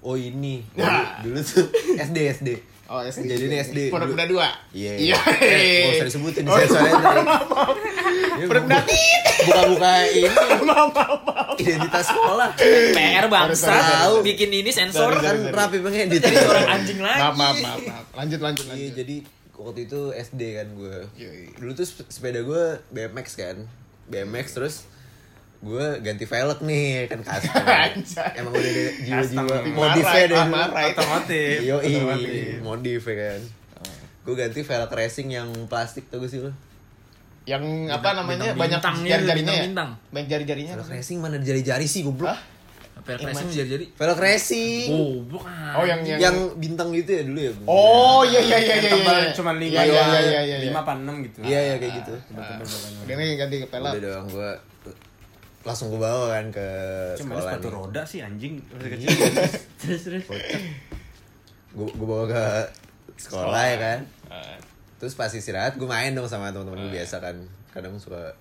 Oh 0.00 0.16
ini. 0.16 0.64
Ya. 0.72 1.20
Dulu 1.20 1.38
tuh 1.38 1.68
SD 1.94 2.18
SD. 2.34 2.48
Oh, 2.88 2.98
SD. 3.00 3.22
Jadi 3.28 3.44
ini 3.46 3.56
SD. 3.60 3.78
Pondok 3.88 4.10
Benda 4.10 4.26
dua. 4.26 4.48
Iya. 4.72 4.96
Iya. 4.98 5.18
Eh, 5.38 5.78
Gak 5.78 5.92
usah 5.94 6.06
disebutin 6.08 6.42
di 6.42 6.48
Oh, 6.48 6.56
sensornya 6.56 6.96
tadi. 6.96 7.22
Pondok 7.22 8.48
Benda 8.64 8.78
tit. 8.82 9.22
Buka-buka 9.40 9.92
ini 10.06 10.26
Maaf, 10.68 10.88
maaf, 10.90 11.20
maaf. 11.22 11.54
identitas 11.54 12.06
sekolah. 12.06 12.48
PR 12.90 13.24
bangsa 13.26 13.72
bikin 14.20 14.50
ini 14.54 14.70
sensor 14.70 15.12
Kan 15.16 15.48
rapi 15.48 15.78
pengedit. 15.78 16.18
jadi 16.18 16.42
orang 16.42 16.66
anjing 16.72 16.98
lagi. 16.98 17.20
Maaf, 17.20 17.34
maaf, 17.36 17.56
maaf, 17.58 17.80
maaf. 17.84 18.04
Lanjut, 18.16 18.40
lanjut, 18.40 18.64
Iya, 18.66 18.72
lanjut. 18.74 18.92
jadi 18.96 19.16
waktu 19.54 19.80
itu 19.84 20.00
SD 20.10 20.42
kan 20.56 20.66
gue. 20.72 20.96
Dulu 21.54 21.70
tuh 21.72 21.84
sep- 21.84 22.08
sepeda 22.08 22.40
gue 22.40 22.62
BMX 22.88 23.26
kan. 23.34 23.56
BMX 24.10 24.46
terus 24.52 24.76
gue 25.60 25.86
ganti 26.00 26.24
velg 26.24 26.58
nih 26.64 27.04
kan 27.06 27.20
custom. 27.20 27.64
Emang 28.40 28.52
udah 28.56 28.64
ada 28.64 28.84
jiwa-jiwa 29.04 29.44
Custom. 29.44 29.76
modifnya 29.76 30.22
deh. 30.24 30.44
Otomotif. 30.88 31.58
Yo, 31.60 31.76
modif 32.64 33.02
ya 33.04 33.14
kan. 33.14 33.40
Gue 34.24 34.34
ganti 34.34 34.60
velg 34.64 34.90
racing 34.90 35.28
yang 35.30 35.48
plastik 35.68 36.08
tuh 36.08 36.18
gue 36.18 36.30
sih 36.32 36.40
lo. 36.40 36.50
Yang 37.44 37.92
apa 37.92 38.08
namanya? 38.16 38.56
Banyak 38.56 38.80
jari-jarinya 39.04 39.52
ya? 39.52 39.64
Banyak 40.08 40.28
jari-jarinya. 40.28 40.72
Velg 40.80 40.90
racing 40.96 41.18
mana 41.20 41.36
jari-jari 41.36 41.84
sih 41.84 42.02
goblok. 42.02 42.36
PR 43.00 43.18
racing 43.18 43.48
jadi-jadi. 43.48 43.84
Velg 43.92 44.18
racing. 44.18 44.88
Goblok 44.90 45.44
ah. 45.44 45.72
Oh, 45.74 45.84
yang 45.84 46.00
yang 46.02 46.18
Yang 46.18 46.36
bintang 46.56 46.88
gitu 46.90 47.10
ya 47.10 47.22
dulu 47.22 47.40
ya. 47.40 47.52
Oh, 47.64 48.20
iya 48.22 48.40
iya 48.40 48.58
iya 48.58 48.74
Yang 48.74 48.80
iya. 48.80 48.92
tebal 48.94 49.16
iya. 49.16 49.30
cuma 49.32 49.50
lima 49.52 49.72
Iya 49.72 49.82
iya 49.82 49.92
doang. 49.94 50.10
iya 50.10 50.20
iya 50.20 50.40
iya. 50.42 50.56
Lima 50.62 50.78
apa 50.80 50.92
enam 50.94 51.14
gitu. 51.20 51.38
Iya 51.40 51.60
ya 51.60 51.74
kayak 51.76 51.92
gitu. 51.98 52.14
Tebal-tebal 52.24 52.66
pokoknya. 52.66 52.98
Udah 53.00 53.14
nih 53.16 53.28
ganti 53.34 53.56
ke 53.56 53.66
pelak. 53.66 53.92
Udah 53.92 54.10
dong 54.12 54.28
gue 54.28 54.50
langsung 55.60 55.86
gue 55.88 56.00
bawa 56.00 56.24
kan 56.30 56.46
ke 56.48 56.68
Cuma 57.14 57.36
sekolah 57.36 57.44
sepatu 57.52 57.66
nih. 57.66 57.74
roda 57.74 58.02
sih 58.02 58.20
anjing 58.20 58.54
terus 59.78 60.02
terus. 60.02 60.24
gue 61.70 61.84
gue 61.86 62.06
bawa 62.08 62.24
ke 62.24 62.44
sekolah 63.18 63.62
ya 63.66 63.76
kan 63.78 63.98
Ah. 64.26 64.56
terus 64.96 65.12
pas 65.12 65.28
istirahat 65.28 65.74
gue 65.74 65.84
main 65.84 66.14
dong 66.14 66.24
sama 66.24 66.48
teman-teman 66.48 66.86
gue 66.86 66.96
biasa 66.96 67.18
kan 67.18 67.36
kadang 67.68 67.92
suka 67.94 68.32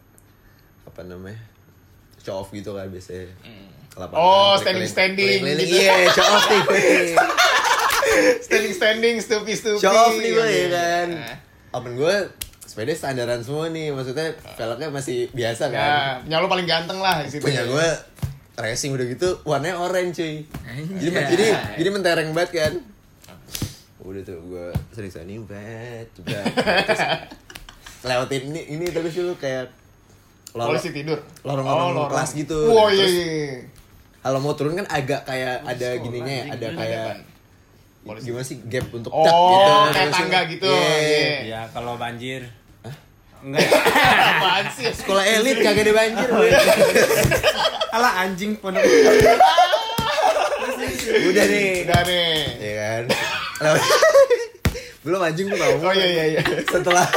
apa 0.82 1.02
namanya 1.04 1.36
show 2.20 2.38
off 2.38 2.50
gitu 2.50 2.72
kan 2.72 2.88
biasanya 2.88 3.28
Ke 3.36 3.52
lapangan, 3.92 4.16
Oh, 4.16 4.54
standing-standing 4.56 5.40
keliling- 5.40 5.60
gitu. 5.62 5.80
iya 5.80 5.96
show 6.08 6.26
off 6.26 6.46
nih 6.46 6.62
gue 6.62 6.80
Standing 8.42 8.74
standing, 8.74 9.16
stupi 9.18 9.54
stupi. 9.54 9.80
show 9.80 9.92
off 9.92 10.14
nih 10.14 10.30
gue 10.30 10.42
ya 10.42 10.50
Iya. 10.50 10.68
kan 10.70 11.08
open 11.72 11.94
gue 11.96 12.16
sepeda 12.62 12.92
standaran 12.92 13.40
semua 13.40 13.66
nih 13.68 13.90
maksudnya 13.90 14.30
velgnya 14.52 14.90
masih 14.90 15.30
biasa 15.30 15.64
Ya, 15.66 15.74
kan 15.74 15.90
punya 16.24 16.38
lo 16.38 16.48
paling 16.48 16.66
ganteng 16.66 16.98
lah 16.98 17.20
di 17.20 17.30
situ. 17.30 17.42
punya 17.42 17.62
gue 17.64 17.88
racing 18.56 18.92
udah 18.92 19.06
gitu 19.08 19.30
warnanya 19.44 19.80
orange 19.80 20.16
cuy 20.16 20.36
jadi 20.96 21.10
jadi 21.30 21.46
jadi 21.76 21.90
mentereng 21.90 22.30
banget 22.30 22.52
kan 22.56 22.74
udah 24.00 24.22
tuh 24.22 24.38
gue 24.44 24.66
sering 24.92 25.10
sering 25.10 25.42
bet 25.44 26.08
Terus 26.16 27.02
lewatin 28.02 28.42
ini 28.48 28.62
ini 28.70 28.86
terus 28.88 29.12
dulu 29.12 29.36
kayak 29.36 29.70
lorong 30.52 30.72
Polisi 30.74 30.90
tidur. 30.92 31.20
lorong-lorong 31.42 32.08
kelas 32.08 32.32
gitu 32.34 32.58
Oh 32.70 32.88
iya 32.88 33.00
Terus 33.00 33.14
iya. 33.14 33.54
Kalau 34.30 34.46
mau 34.46 34.54
turun 34.54 34.78
kan 34.78 34.86
agak 34.86 35.26
kayak 35.26 35.66
ada 35.66 35.98
gininya 35.98 36.30
ya, 36.30 36.46
ada 36.54 36.68
kayak 36.72 37.26
Polisi. 38.00 38.30
gimana 38.30 38.46
sih 38.46 38.62
gap 38.64 38.86
untuk 38.94 39.10
Oh, 39.10 39.26
gitu 39.26 39.74
kayak 39.92 40.10
tangga 40.14 40.40
gitu. 40.46 40.70
Iya. 40.70 40.94
Iya. 41.02 41.34
Ya 41.50 41.62
kalau 41.74 41.98
banjir. 41.98 42.46
Enggak. 43.42 43.66
Apaan 44.38 44.66
sih? 44.70 44.86
sekolah 44.94 45.26
elit 45.26 45.58
kagak 45.60 45.82
ada 45.82 45.94
banjir 45.98 46.28
Alah 47.98 48.22
anjing 48.22 48.54
pondok. 48.54 48.86
udah 51.26 51.44
nih 51.44 51.90
Udah 51.90 52.02
nih. 52.06 52.30
Iya 52.62 52.74
kan 52.78 53.04
belum 55.00 55.26
anjing 55.26 55.48
gue 55.48 55.58
tau 55.58 55.74
Oh 55.80 55.90
iya 55.90 56.06
iya 56.06 56.26
iya. 56.38 56.42
setelah 56.70 57.08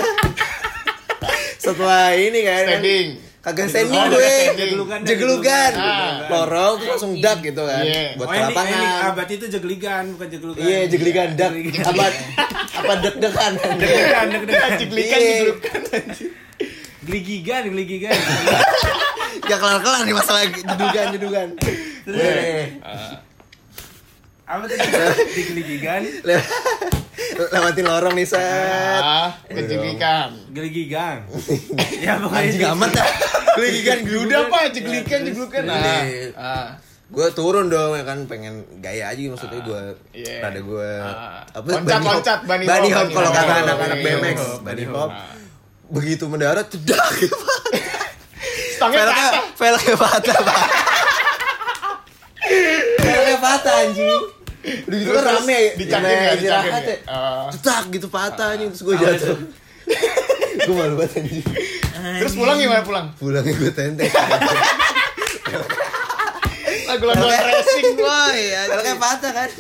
setelah 1.61 2.15
ini 2.15 2.41
kan 2.41 2.65
Standing. 2.73 3.09
Kagak 3.43 3.67
standing 3.67 3.99
Oh, 3.99 4.07
gue. 4.09 4.35
Jeglugan, 4.55 4.99
jeglugan 5.03 5.73
Ah. 5.75 6.31
lorong 6.31 6.79
terus 6.79 6.91
langsung 6.95 7.13
dak 7.19 7.43
gitu 7.43 7.59
kan 7.61 7.83
Iya. 7.83 8.15
buat 8.15 8.25
Oh 8.25 8.33
ini, 8.33 8.39
ini 8.39 8.47
lapangan 8.49 8.79
ah, 9.19 9.27
itu 9.29 9.47
jegligan 9.51 10.05
bukan 10.15 10.29
jeglugan. 10.31 10.63
iya 10.63 10.81
jeglugan 10.87 11.29
dak 11.35 11.51
apa 11.83 12.05
apa 12.73 12.93
dek 12.99 13.15
dekan 13.19 13.53
Deg-degan, 13.59 14.27
deg-degan. 14.31 14.71
Jeglikan 14.79 15.19
Iya. 15.19 15.35
jeglukan. 15.37 16.03
Geligigan, 17.03 17.63
geligigan. 17.67 18.15
gak 19.43 19.59
kelar 19.59 19.83
kelar 19.83 20.01
nih 20.07 20.15
masalah 20.15 20.43
jedugan 20.47 21.07
jedugan 21.11 21.49
Apa 24.45 24.63
tuh? 24.65 24.77
Digeligigan, 25.33 26.01
le- 26.23 26.47
lewatin 27.49 27.85
lorong 27.85 28.13
nih 28.13 28.25
set 28.25 29.01
Ah, 29.01 29.29
kejeglikan. 29.45 30.29
geligigan. 30.51 31.17
ya 32.01 32.17
pokoknya 32.17 32.45
anjing 32.45 32.65
amat 32.71 32.89
dah 32.93 33.07
jeglugan 33.55 33.99
Udah 34.25 34.41
pak, 34.47 34.63
jeglikan 34.71 35.19
jeglukan. 35.23 35.63
Ini. 35.63 35.73
Ah. 36.33 36.37
Ah. 36.37 36.67
gue 37.09 37.27
turun 37.31 37.67
dong 37.67 37.93
ya 37.93 38.03
kan 38.03 38.25
pengen 38.25 38.63
gaya 38.79 39.09
aja 39.09 39.21
maksudnya 39.27 39.59
gue 39.61 39.81
iya. 40.13 40.39
rada 40.41 40.59
gue 40.59 40.89
Ah. 40.99 41.43
apa 41.51 41.67
Loncat, 41.67 41.85
bunny 41.85 41.99
hop. 41.99 42.15
loncat, 42.15 42.39
bunny 42.43 42.65
bunny 42.65 42.89
hop, 42.91 43.07
kalau 43.11 43.31
kata 43.31 43.53
anak-anak 43.63 43.97
BMX 43.99 44.37
bunny 44.39 44.63
bunny 44.65 44.85
hop 44.89 45.11
begitu 45.91 46.25
mendarat 46.25 46.67
cedak 46.67 47.05
Stangnya 48.73 49.05
velgnya 49.05 49.29
patah. 49.29 49.45
velgnya 49.55 49.95
patah 49.95 50.39
pak 50.41 50.59
velgnya 52.99 53.37
patah 53.39 53.75
anjing 53.83 54.11
udah 54.63 54.97
gitu 54.97 55.11
kan 55.11 55.23
rame 55.27 55.59
dicakin 55.75 55.91
Gimana 56.01 56.09
ya, 56.09 56.33
dicakin 56.33 56.39
istirahat 56.39 56.85
ya. 56.85 56.97
Ah. 57.05 57.47
cetak 57.51 57.85
gitu 57.91 58.07
patah 58.09 58.49
anjing 58.53 58.71
terus 58.71 58.83
gue 58.83 58.95
jatuh 58.97 59.39
gue 60.67 60.75
malu 60.75 60.95
banget 60.97 61.19
anjing 61.19 61.43
Terus 61.93 62.35
pulang 62.35 62.57
gimana 62.57 62.83
pulang? 62.83 63.07
pulangnya 63.15 63.53
gue 63.53 63.71
tentek 63.71 64.11
Lagu-lagu 66.83 67.25
racing 67.25 67.95
boy. 67.95 68.39
velgnya 68.69 68.97
patah 68.97 69.33
kan 69.33 69.51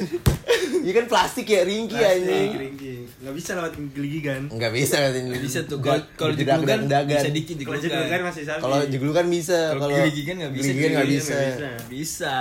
Iya 0.83 0.93
kan 0.93 1.05
plastik 1.07 1.47
ya 1.47 1.63
ringki 1.63 1.97
anjing 1.97 2.51
Geligigan. 2.53 3.07
Nggak 3.23 3.35
bisa 3.39 3.51
lewat 3.55 3.73
geligigan. 3.89 4.41
Enggak 4.51 4.73
bisa 4.75 4.97
katanya. 4.99 5.39
Bisa 5.39 5.59
tuh 5.63 5.79
kalau 5.79 6.03
kalau 6.13 6.33
jeglugan 6.35 6.81
bisa 7.07 7.29
dikit 7.31 7.57
Kalau 7.63 7.79
jeglugan. 7.79 8.21
masih 8.27 8.43
sapi. 8.43 8.61
Kalau 8.61 8.79
jeglugan 8.85 9.27
bisa, 9.31 9.59
Kalau 9.71 9.81
kalau 9.81 9.95
geligigan 9.97 10.35
nggak 10.37 10.53
bisa, 10.53 10.63
geligigan 10.65 10.91
nggak 10.91 11.07
geligigan 11.07 11.23
bisa. 11.23 11.57
nggak 11.57 11.79
Bisa. 11.89 12.37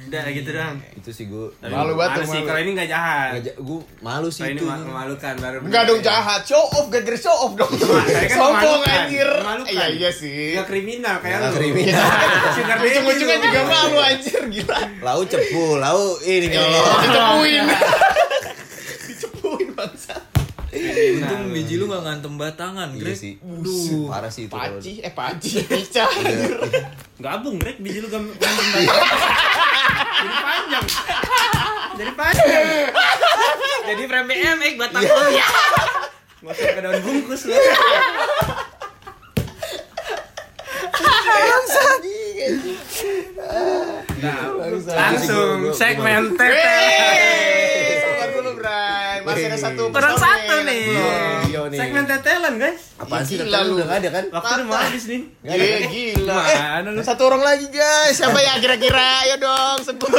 Udah 0.00 0.24
gitu 0.26 0.50
doang. 0.50 0.76
Itu 0.92 1.10
sih 1.10 1.26
gue 1.26 1.52
Malu 1.62 1.92
banget 1.94 2.24
sih 2.24 2.40
kalau 2.40 2.56
ini 2.58 2.70
nggak 2.72 2.88
jahat. 2.88 3.30
gue 3.42 3.80
malu 4.00 4.28
sih 4.28 4.42
ini 4.44 4.56
itu. 4.56 4.64
ma- 4.64 4.80
memalukan 4.80 5.34
baru. 5.36 5.56
Enggak 5.60 5.82
dong 5.84 6.00
jahat, 6.00 6.40
show 6.42 6.62
off, 6.62 6.88
gara-gara 6.88 7.14
show 7.14 7.36
off 7.36 7.52
dong. 7.52 7.68
Saya 7.70 8.26
kan 8.26 8.38
Sombong 8.38 8.80
anjir. 8.82 9.28
Iya 9.66 9.86
iya 9.92 10.10
sih. 10.10 10.56
Nggak 10.56 10.66
kriminal 10.66 11.16
kayak 11.18 11.38
lu. 11.44 11.54
kriminal. 11.54 12.00
Ujung-ujungnya 12.86 13.38
juga 13.38 13.60
malu 13.62 13.98
anjir 13.98 14.40
gila. 14.48 14.78
Lau 15.00 15.20
cepu, 15.22 15.76
lau 15.76 16.00
ini 16.20 16.46
nyolong. 16.48 16.86
Dicepuin. 17.02 17.64
Dicepuin 19.08 19.68
bangsa. 19.74 20.14
Untung 20.70 21.50
biji 21.50 21.74
biji 21.74 21.74
lu 21.76 21.90
gak 21.90 22.02
ngantem 22.04 22.38
batangan, 22.38 22.94
Iya 22.94 23.02
Greg. 23.02 23.18
sih. 23.18 23.34
Duh. 23.42 24.06
Parah 24.06 24.30
sih 24.30 24.46
itu. 24.46 24.54
Paci, 24.54 25.02
eh 25.02 25.10
paci, 25.10 25.66
pica. 25.66 26.06
Gabung, 27.18 27.58
Greg, 27.58 27.82
biji 27.82 27.98
lu 27.98 28.06
gam 28.06 28.22
ganteng 28.30 28.68
banget. 28.70 28.94
Jadi 30.00 30.36
panjang. 30.40 30.84
Jadi 31.98 32.12
panjang. 32.16 32.64
Jadi 33.90 34.02
frame 34.06 34.26
BMX 34.30 34.72
batang 34.78 35.02
lu 35.04 35.24
ya. 35.34 35.46
Masuk 36.40 36.68
ke 36.72 36.80
daun 36.80 36.98
bungkus 37.04 37.42
lu. 37.48 37.56
Langsung 44.88 45.72
segmen 45.72 46.36
tete. 46.36 47.49
Masih 49.40 49.48
ada 49.48 49.58
satu 49.62 49.82
Kurang 49.88 50.14
satu 50.14 50.54
nih. 50.62 50.80
Iya 51.46 51.60
nih. 51.66 51.78
Segmen 51.78 52.04
tetelan, 52.04 52.54
guys. 52.56 52.82
Apaan 52.94 53.22
sih? 53.24 53.36
Gila 53.36 53.58
lu. 53.62 53.72
udah 53.74 53.86
gak 53.86 53.98
ada 53.98 54.08
kan? 54.10 54.24
Waktu 54.30 54.52
udah 54.54 54.66
mau 54.66 54.76
habis 54.76 55.04
nih. 55.06 55.20
Iya, 55.40 55.76
gila. 55.86 56.36
Eh, 56.44 56.58
Mana 56.76 56.88
lu? 56.92 57.00
satu 57.00 57.22
orang 57.24 57.42
lagi, 57.42 57.66
guys. 57.66 58.14
Siapa 58.14 58.36
ya 58.36 58.52
kira-kira? 58.58 59.24
Ayo 59.24 59.36
dong, 59.38 59.78
sebut. 59.80 60.12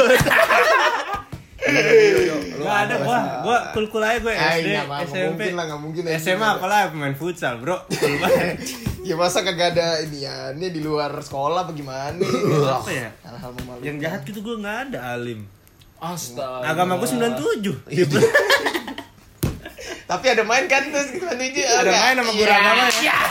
Gak 1.62 2.78
ada 2.82 2.94
gua, 3.00 3.18
gua 3.40 3.58
kul-kul 3.70 4.02
aja 4.02 4.18
gue 4.18 4.34
Ah, 4.34 4.58
SD, 4.58 4.66
iya, 4.68 4.82
nggak 4.82 5.00
SMP. 5.06 5.22
mungkin 5.30 5.52
lah, 5.54 5.64
nggak 5.64 5.80
mungkin 5.80 6.02
ya. 6.04 6.18
SMA 6.18 6.48
apalah 6.52 6.90
pemain 6.90 7.14
futsal, 7.14 7.58
Bro. 7.58 7.78
Ya 9.02 9.18
masa 9.18 9.42
kagak 9.42 9.74
ada 9.74 9.98
ini 10.00 10.22
ya? 10.22 10.54
Ini 10.54 10.70
di 10.70 10.78
luar 10.78 11.10
sekolah 11.10 11.66
apa 11.66 11.74
gimana? 11.74 12.22
Apa 12.70 12.86
ya? 12.86 13.10
Hal-hal 13.22 13.50
memalukan. 13.52 13.82
Yang 13.82 13.96
jahat 13.98 14.20
gitu 14.22 14.38
gue 14.40 14.56
nggak 14.58 14.78
ada 14.90 14.98
alim. 15.14 15.42
Astaga. 15.98 16.66
Agama 16.66 16.94
gue 16.94 17.08
97. 17.10 17.82
Tapi 20.12 20.26
ada 20.28 20.42
main 20.42 20.64
kan 20.66 20.82
terus 20.86 21.08
kita 21.10 21.32
tujuh. 21.32 21.64
Ada 21.64 21.90
main 21.90 22.14
sama 22.14 22.30
guru 22.30 22.52
agama 22.52 22.84
ya. 23.00 23.16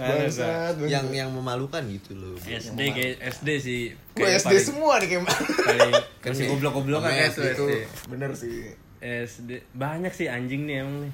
Bangsat, 0.00 0.74
bangsat. 0.74 0.88
Yang 0.88 1.06
yang 1.12 1.30
memalukan 1.30 1.82
gitu 1.86 2.16
loh. 2.16 2.34
SD 2.40 2.80
kayak 2.90 3.14
SD 3.30 3.48
sih. 3.60 3.80
Gue 4.12 4.32
SD 4.32 4.48
paling- 4.48 4.64
semua 4.64 4.92
nih 4.96 5.08
kayak 5.10 5.22
Paling 5.28 5.92
Kan 6.22 6.30
nih, 6.34 6.48
goblok-goblok 6.48 7.00
kan 7.02 7.12
mes 7.12 7.28
itu 7.30 7.42
SD. 7.44 7.72
bener 8.08 8.30
sih. 8.32 8.72
SD 8.98 9.50
banyak 9.72 10.12
sih 10.12 10.26
anjing 10.26 10.64
nih 10.64 10.80
emang 10.80 11.04
nih. 11.04 11.12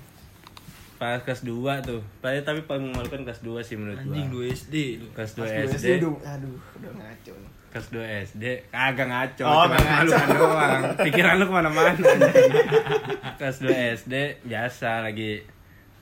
Pas 0.97 1.19
kelas 1.21 1.43
2 1.43 1.51
tuh. 1.83 2.01
Paling 2.21 2.43
tapi 2.43 2.61
paling 2.63 2.89
memalukan 2.89 3.21
kelas 3.23 3.43
2 3.43 3.59
sih 3.61 3.75
menurut 3.75 3.99
gua. 3.99 4.07
Anjing 4.07 4.27
2 4.31 4.55
SD. 4.55 4.75
Kelas 5.13 5.31
2 5.35 5.39
Pas 5.39 5.51
dulu 5.51 5.69
SD. 5.73 5.89
Aduh, 5.99 6.15
aduh, 6.25 6.55
udah 6.77 6.93
ngaco. 6.95 7.33
nih. 7.35 7.51
Kelas 7.77 7.93
2 7.93 8.25
SD 8.33 8.45
kagak 8.73 9.05
ngaco, 9.13 9.45
Oh, 9.45 9.69
cuma 9.69 9.77
ngaco. 9.77 9.93
malukan 10.09 10.29
doang. 10.33 10.83
Pikiran 10.97 11.37
lu 11.37 11.45
ke 11.45 11.53
mana-mana. 11.53 11.93
Kelas 13.39 13.57
2 13.61 14.01
SD 14.01 14.15
biasa 14.49 15.05
lagi 15.05 15.45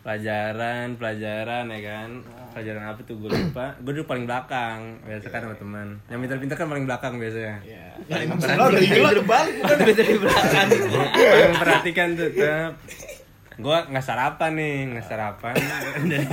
pelajaran, 0.06 0.94
pelajaran 0.94 1.66
ya 1.66 1.80
kan. 1.82 2.10
Pelajaran 2.54 2.94
apa 2.94 3.02
tuh 3.02 3.18
gue 3.18 3.26
lupa. 3.26 3.74
Gue 3.82 3.90
dulu 3.90 4.06
paling 4.06 4.22
belakang 4.22 5.02
biasa 5.02 5.26
kan 5.34 5.50
sama 5.50 5.58
teman. 5.58 5.98
Yang 6.06 6.20
pintar-pintar 6.22 6.56
kan 6.62 6.66
paling 6.70 6.86
belakang 6.86 7.12
biasanya. 7.18 7.56
Ya. 7.66 7.86
Paling 8.06 8.78
gila 8.78 9.08
udah 9.18 9.26
balik. 9.26 9.54
Bukan 9.58 9.74
dari 9.82 9.94
dari 9.98 10.14
belakang. 10.14 10.66
paling 11.10 11.50
memperhatikan 11.58 12.08
tuh 12.14 12.30
tetap 12.30 12.72
gue 13.54 13.78
nggak 13.86 14.02
sarapan 14.02 14.50
nih 14.52 14.74
nggak 14.90 15.06
sarapan. 15.06 15.54
Dari 16.10 16.26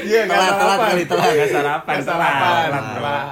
Iya, 0.00 0.20
enggak 0.24 0.38
Telat, 0.38 0.54
telat 0.56 0.78
kali, 0.80 1.02
telat. 1.04 1.30
nggak 1.32 1.50
sarapan 1.50 1.94
Nggak 1.94 2.06
telat 2.06 2.32
sarapan. 2.32 2.82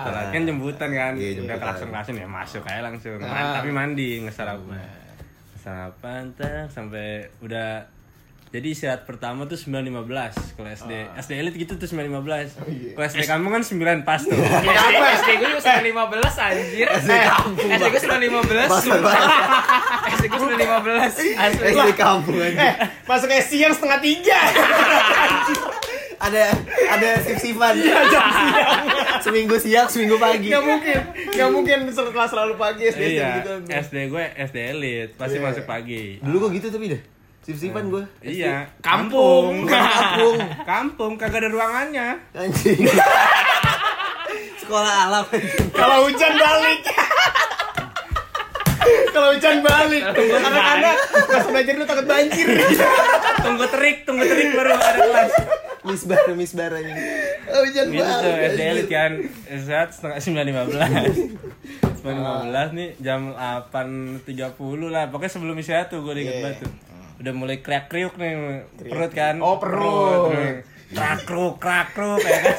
telat 0.05 0.27
kan 0.29 0.43
jemputan 0.45 0.91
kan. 0.93 1.13
Iya, 1.15 1.31
udah 1.41 1.57
kelakson 1.57 1.89
kelakson 1.89 2.15
ya 2.17 2.29
masuk 2.29 2.63
aja 2.63 2.81
langsung. 2.83 3.19
Ah. 3.19 3.29
Man- 3.29 3.55
tapi 3.55 3.71
mandi 3.71 4.09
nggak 4.21 4.35
sarapan. 4.35 4.77
Nggak 4.77 5.61
sarapan 5.61 6.23
tak 6.35 6.67
sampai 6.69 7.07
udah 7.41 7.87
jadi 8.47 8.69
istirahat 8.71 9.03
pertama 9.05 9.45
tuh 9.45 9.59
9.15 9.59 10.07
kalau 10.55 10.71
SD 10.71 10.93
SD 11.19 11.33
elit 11.35 11.55
gitu 11.57 11.75
tuh 11.75 11.85
9.15 11.85 11.99
iya. 12.71 12.95
kalau 12.95 13.07
SD 13.07 13.23
kamu 13.25 13.47
kan 13.51 13.63
9 13.63 14.07
pas 14.07 14.23
tuh 14.23 14.33
Apa 14.33 15.05
SD 15.19 15.31
gue 15.37 15.49
juga 15.51 15.63
915 15.83 16.47
anjir. 16.47 16.87
SD 16.87 17.11
kampung. 17.27 17.69
SD 17.69 17.85
gue 17.87 18.01
915. 18.01 18.87
sumpah. 18.87 19.15
SD 20.15 20.25
gue 20.27 20.39
915. 20.39 21.07
Asli. 21.07 21.31
SD 21.75 21.91
kampung 21.95 22.37
aja. 22.39 22.57
Eh, 22.57 22.75
masuk 23.03 23.27
ke 23.27 23.37
siang 23.41 23.73
setengah 23.73 23.99
tiga. 23.99 24.39
Ada 26.17 26.43
ada 26.89 27.11
sip-sipan. 27.21 27.75
seminggu 29.21 29.57
siang, 29.59 29.85
seminggu 29.85 30.17
pagi. 30.17 30.49
Gak 30.49 30.65
mungkin, 30.65 30.99
gak 31.29 31.49
mungkin 31.51 31.79
setelah 31.91 32.25
selalu 32.25 32.55
pagi 32.57 32.89
SD 32.89 33.03
iya 33.13 33.43
gitu. 33.43 33.53
SD 33.69 33.97
gue 34.09 34.25
SD 34.39 34.57
elit 34.73 35.09
pasti 35.15 35.37
Iya. 35.37 35.45
masuk 35.45 35.65
pagi 35.67 36.17
Dulu 36.23 36.49
kok 36.49 36.51
gitu 36.55 36.69
tapi 36.71 36.95
dah. 36.95 37.03
Sip-sipan 37.47 37.87
gue. 37.87 38.03
Iya, 38.21 38.67
Kampung. 38.83 39.71
kampung, 39.71 40.35
kampung, 40.67 41.13
kagak 41.15 41.39
ada 41.41 41.49
ruangannya. 41.49 42.19
Anjing. 42.35 42.91
Sekolah 44.61 45.07
alam. 45.07 45.25
Kalau 45.71 45.97
hujan 46.05 46.35
balik. 46.35 46.81
Kalau 49.09 49.29
hujan 49.31 49.59
balik, 49.61 50.03
anak-anak 50.13 50.97
pas 51.25 51.45
belajar 51.47 51.73
lu 51.73 51.85
takut 51.85 52.05
banjir. 52.05 52.47
Tunggu 53.41 53.67
terik, 53.69 53.97
tunggu 54.03 54.23
terik 54.23 54.51
baru 54.53 54.75
ada 54.75 55.01
kelas. 55.01 55.33
Misbar, 55.83 56.19
misbar 56.35 56.71
aja. 56.73 56.93
hujan 57.57 57.85
Gitu 57.89 58.03
tuh 58.03 58.27
balik. 58.27 58.51
SD 58.53 58.61
elit 58.61 58.89
kan, 58.89 59.13
saat 59.57 59.89
setengah 59.91 60.19
sembilan 60.19 60.47
lima 60.47 60.63
belas. 60.67 61.15
Sembilan 61.97 62.17
lima 62.17 62.35
belas 62.45 62.69
nih 62.75 62.89
jam 62.99 63.33
delapan 63.33 63.89
tiga 64.23 64.51
puluh 64.51 64.87
lah. 64.87 65.09
Pokoknya 65.09 65.33
sebelum 65.33 65.57
istirahat 65.57 65.89
tuh 65.89 66.03
gue 66.03 66.13
inget 66.17 66.27
Iya. 66.33 66.43
banget 66.45 66.59
tuh. 66.61 66.71
Udah 67.17 67.33
mulai 67.33 67.65
kriak 67.65 67.89
kriuk 67.89 68.21
nih 68.21 68.65
perut 68.77 69.13
kan. 69.13 69.41
Oh, 69.41 69.57
perut. 69.57 70.33
nih. 70.37 70.61
Krak 70.87 71.27
kruk, 71.27 71.59
krak 71.59 71.97
kruk 71.97 72.23
ya 72.23 72.39
kan. 72.45 72.55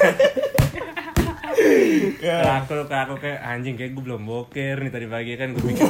Iya. 1.58 2.38
Krak 2.43 2.62
kruk, 2.70 2.86
krak 2.86 3.06
kruk 3.10 3.20
kayak 3.24 3.39
anjing 3.41 3.76
kayak 3.80 3.91
gue 3.96 4.04
belum 4.04 4.22
boker 4.26 4.76
nih 4.78 4.91
tadi 4.93 5.08
pagi 5.10 5.34
kan 5.39 5.56
gue 5.56 5.63
pikir 5.63 5.88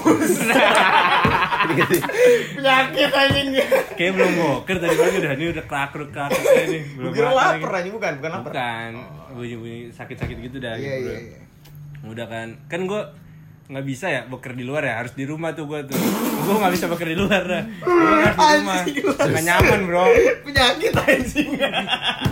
Penyakit 2.56 3.12
anjing. 3.12 3.47
kayak 3.97 4.12
belum 4.15 4.32
boker 4.38 4.75
tadi 4.80 4.95
pagi 4.95 5.15
udah 5.19 5.32
ini 5.36 5.45
udah 5.51 5.65
krak 5.65 5.89
kruk 5.91 6.10
krak 6.13 6.30
kruk 6.32 6.45
kayak 6.45 6.67
nih 6.71 6.82
belum 6.95 7.12
Gue 7.12 7.25
lapar 7.25 7.71
anjing 7.82 7.93
bukan, 7.95 8.12
bukan 8.21 8.32
lapar. 8.32 8.51
Bukan, 8.53 8.91
bunyi-bunyi 9.36 9.80
sakit-sakit 9.91 10.38
gitu 10.39 10.58
dah. 10.62 10.75
Iya, 10.77 10.93
gitu, 11.01 11.10
iya, 11.10 11.19
iya. 11.36 11.39
Udah 12.08 12.25
kan, 12.30 12.47
kan 12.71 12.86
gue 12.88 13.01
nggak 13.67 13.84
bisa 13.84 14.08
ya 14.08 14.21
boker 14.23 14.51
di 14.51 14.63
luar 14.63 14.80
ya 14.82 14.93
harus 14.97 15.12
di 15.12 15.23
rumah 15.23 15.51
tuh 15.51 15.65
gue 15.65 15.84
tuh 15.84 15.99
gue 16.39 16.56
nggak 16.56 16.71
bisa 16.71 16.88
boker 16.88 17.03
di 17.06 17.17
luar 17.17 17.43
dah 17.43 17.63
harus 17.67 18.36
di 18.86 19.03
rumah 19.03 19.27
nggak 19.27 19.43
nyaman 19.43 19.80
bro 19.84 20.06
Penyakit 20.41 20.93
anjing. 20.95 21.49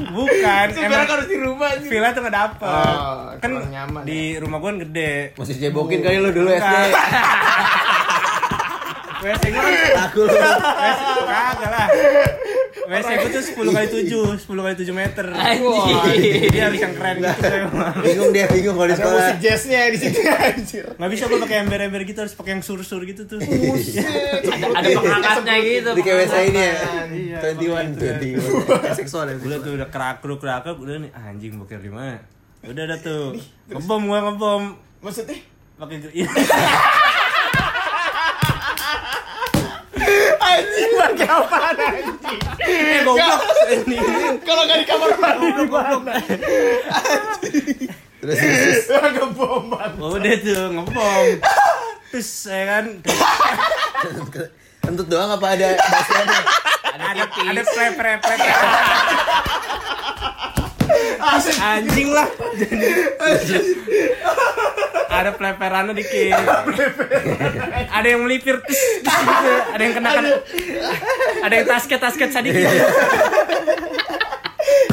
bukan 0.10 0.65
Sebenarnya 0.69 0.95
emang 0.95 1.12
harus 1.12 1.28
di 1.28 1.38
rumah 1.38 1.67
anjing. 1.69 1.91
villa 1.91 2.10
tuh 2.10 2.21
nggak 2.21 2.36
dapet 2.38 2.63
Oh, 2.65 3.36
kan 3.36 3.52
nyaman 3.67 4.02
ya. 4.02 4.08
di 4.08 4.19
rumah 4.38 4.58
gue 4.58 4.69
kan 4.69 4.80
gede 4.82 5.13
Masih 5.36 5.56
cebokin 5.58 6.00
kali 6.02 6.17
lu 6.17 6.30
dulu 6.32 6.50
SD. 6.50 6.76
WC 9.17 9.43
gue 9.50 9.71
Aku 10.06 10.21
lu. 10.24 10.32
WC 10.80 11.02
kagak 11.21 11.69
lah 11.69 11.88
WC 12.86 13.10
gue 13.17 13.30
tuh 13.32 13.43
10 13.65 13.65
kali 13.71 13.88
7 13.89 14.13
10 14.38 14.45
kali 14.45 14.76
7 14.78 14.93
meter 14.93 15.26
Anjing. 15.28 15.98
dia 16.48 16.63
harus 16.63 16.78
yang 16.78 16.93
keren 16.93 17.15
gitu 17.17 17.41
mah. 17.71 17.91
Bingung 17.98 18.30
dia, 18.30 18.45
bingung 18.45 18.74
kalau 18.74 18.86
di 18.86 18.93
Ada 18.93 19.00
sekolah. 19.00 19.17
musik 19.19 19.38
jazznya 19.39 19.82
di 19.88 19.98
situ 19.98 20.19
anjir. 20.24 20.86
Nggak 20.93 21.10
bisa 21.10 21.24
gue 21.26 21.39
pakai 21.39 21.58
ember-ember 21.62 22.02
gitu 22.04 22.19
harus 22.19 22.34
pakai 22.34 22.52
yang 22.52 22.62
sur-sur 22.62 23.02
gitu 23.02 23.26
tuh. 23.26 23.41
Ada 23.41 24.88
pengangkatnya 24.91 25.56
gitu. 25.60 25.89
Di 25.91 26.02
KWS 26.02 26.34
ini 26.45 26.62
ya. 26.62 26.76
Iya, 27.08 27.38
21, 27.58 27.98
pakai 27.98 28.34
21. 28.88 28.93
Seksual 28.95 29.26
ya. 29.28 29.36
Udah 29.36 29.58
tuh 29.60 29.71
udah 29.74 29.88
kerak-keruk 29.88 30.39
kerak 30.39 30.63
udah 30.71 30.95
nih 31.00 31.12
anjing 31.12 31.54
boker 31.56 31.78
di 31.78 31.89
mana? 31.89 32.21
Udah 32.62 32.84
ada 32.84 32.98
tuh. 32.98 33.34
Ngebom 33.67 34.02
gua 34.06 34.19
ngebom. 34.24 34.63
Maksudnya 35.00 35.38
Pakai 35.76 36.00
gr- 36.02 36.13
iya. 36.13 36.30
anjing 40.38 40.91
pakai 40.95 41.28
apaan 41.28 41.76
anjing? 41.76 42.39
Eh 42.62 42.95
goblok. 43.06 43.39
Ini 43.70 43.98
Kalau 44.41 44.62
nggak 44.65 44.78
di 44.82 44.86
kamar 44.89 45.10
mandi 45.22 45.48
gimana? 45.54 46.13
Terus 48.26 48.38
terus. 48.41 48.86
Pakai 48.89 49.26
bom 49.38 49.63
Bang. 49.70 49.94
udah 50.02 50.34
tuh 50.41 50.63
ngebom. 50.74 51.26
Terus 52.10 52.28
saya 52.30 52.63
kan 52.65 52.86
Kentut 54.86 55.08
doang 55.10 55.34
apa 55.34 55.48
ada 55.58 55.78
basiannya? 55.78 56.41
ada 56.96 57.26
ada 57.26 57.62
plep 57.65 57.94
plep 57.98 58.20
plep. 58.22 58.39
Anjing 61.60 62.10
lah. 62.13 62.30
Ada 65.17 65.32
pleperannya 65.32 65.93
dikit. 65.93 66.36
ada 67.89 68.08
yang 68.08 68.21
melipir 68.21 68.60
gitu. 68.60 69.10
ada 69.67 69.82
yang 69.82 69.93
kena 69.93 70.10
kan 70.12 70.25
ada 71.41 71.54
yang 71.54 71.65
tasket 71.65 71.99
tasket 71.99 72.30
sedikit. 72.30 72.67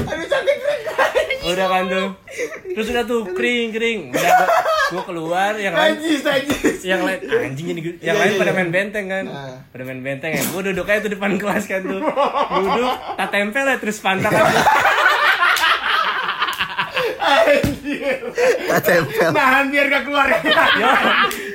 Aduh 0.04 0.26
sakit 0.26 0.56
udah 1.42 1.66
kan 1.68 1.84
tuh 1.84 2.08
terus 2.72 2.86
udah 2.88 3.02
tuh 3.02 3.26
kering 3.28 3.68
kering 3.70 4.00
udah 4.08 4.30
gua, 4.32 4.46
gua 4.88 5.02
keluar 5.04 5.52
yang 5.56 5.74
lain 5.74 5.98
Najis, 5.98 6.22
najis. 6.22 6.78
yang 6.82 7.02
lain 7.02 7.18
anjing 7.26 7.66
ini 7.68 7.80
yang 7.98 8.14
Iya, 8.14 8.20
lain 8.22 8.30
iya, 8.30 8.38
pada 8.38 8.48
iya. 8.48 8.56
main 8.56 8.70
benteng 8.70 9.06
kan 9.06 9.24
Nah. 9.26 9.58
pada 9.68 9.82
main 9.82 10.00
benteng 10.00 10.30
ya 10.30 10.42
gua 10.48 10.62
duduk 10.62 10.86
aja 10.86 11.02
tuh 11.02 11.10
depan 11.10 11.34
kelas 11.36 11.66
kan 11.66 11.82
tuh 11.82 11.98
duduk 11.98 12.94
tak 13.18 13.28
tempel 13.28 13.64
ya 13.66 13.76
terus 13.76 13.98
pantat 13.98 14.30
aja 14.30 14.46
Tempel. 18.82 19.30
Nahan 19.30 19.64
biar 19.70 19.86
gak 19.88 20.02
keluar. 20.06 20.26
Ya. 20.30 20.40
Yo, 20.74 20.88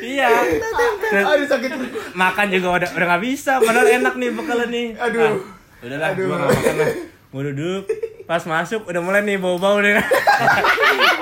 iya. 0.02 0.28
Aduh 1.12 1.48
sakit. 1.48 1.72
makan 2.16 2.46
juga 2.50 2.68
udah 2.82 2.90
udah 2.96 3.08
nggak 3.08 3.24
bisa. 3.24 3.60
Padahal 3.60 3.88
enak 3.88 4.14
nih 4.16 4.30
bekalnya 4.32 4.68
nih 4.72 4.88
Aduh. 4.96 5.22
Ah, 5.22 5.34
udahlah 5.84 6.10
Aduh. 6.14 6.26
gua 6.26 6.36
nggak 6.38 6.50
makan 6.56 6.76
lah. 6.80 6.90
Gua 7.28 7.42
duduk. 7.52 7.84
Pas 8.28 8.44
masuk 8.44 8.82
udah 8.88 9.02
mulai 9.04 9.22
nih 9.24 9.38
bau-bau 9.40 9.80
nih. 9.80 10.00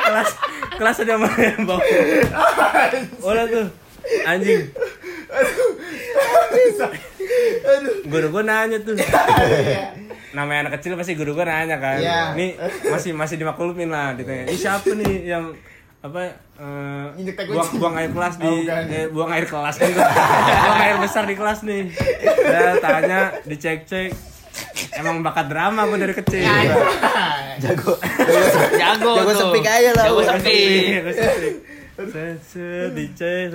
Kelas 0.06 0.30
kelas 0.78 0.98
udah 1.06 1.18
mulai 1.18 1.54
bau. 1.66 1.82
Udah 3.26 3.46
tuh. 3.50 3.68
Anjing. 4.26 4.62
Guru 8.06 8.28
gua 8.30 8.44
nanya 8.46 8.78
tuh 8.82 8.94
namanya 10.36 10.60
anak 10.62 10.78
kecil 10.78 10.94
pasti 10.94 11.14
guru 11.14 11.32
gua 11.32 11.44
nanya 11.44 11.78
kan 11.78 11.96
Iya. 11.98 12.36
nih 12.36 12.60
masih 12.86 13.12
masih 13.12 13.36
dimaklumin 13.36 13.88
lah 13.88 14.12
ditanya 14.14 14.44
ini 14.46 14.56
siapa 14.56 14.92
nih 14.92 15.16
yang 15.26 15.56
apa 16.00 16.36
tai 16.54 17.48
buang, 17.48 17.70
buang 17.74 17.96
air 17.96 18.12
kelas 18.12 18.36
di 18.36 18.46
Oh, 18.46 18.54
bukan. 18.54 18.84
eh, 18.90 19.06
buang 19.10 19.32
air 19.32 19.46
kelas 19.46 19.76
kan 19.76 19.90
gua. 19.90 20.06
buang 20.62 20.82
air 20.82 20.98
besar 21.00 21.24
di 21.24 21.34
kelas 21.34 21.60
nih 21.62 21.84
udah 22.22 22.72
tanya 22.78 23.20
dicek 23.42 23.80
cek 23.84 24.12
emang 24.96 25.20
bakat 25.20 25.48
drama 25.48 25.84
gue 25.86 25.98
dari 25.98 26.14
kecil 26.14 26.44
Jago. 27.58 27.94
Jago 28.76 29.12
Jago 29.12 29.12
tuh. 29.26 29.36
sepik 29.42 29.66
aja 29.66 29.92
lah. 29.94 30.06
Jago 30.06 30.22
sepik. 30.22 30.92
Jago 30.94 31.12
sepik. 31.12 31.56
Dicek. 32.92 33.46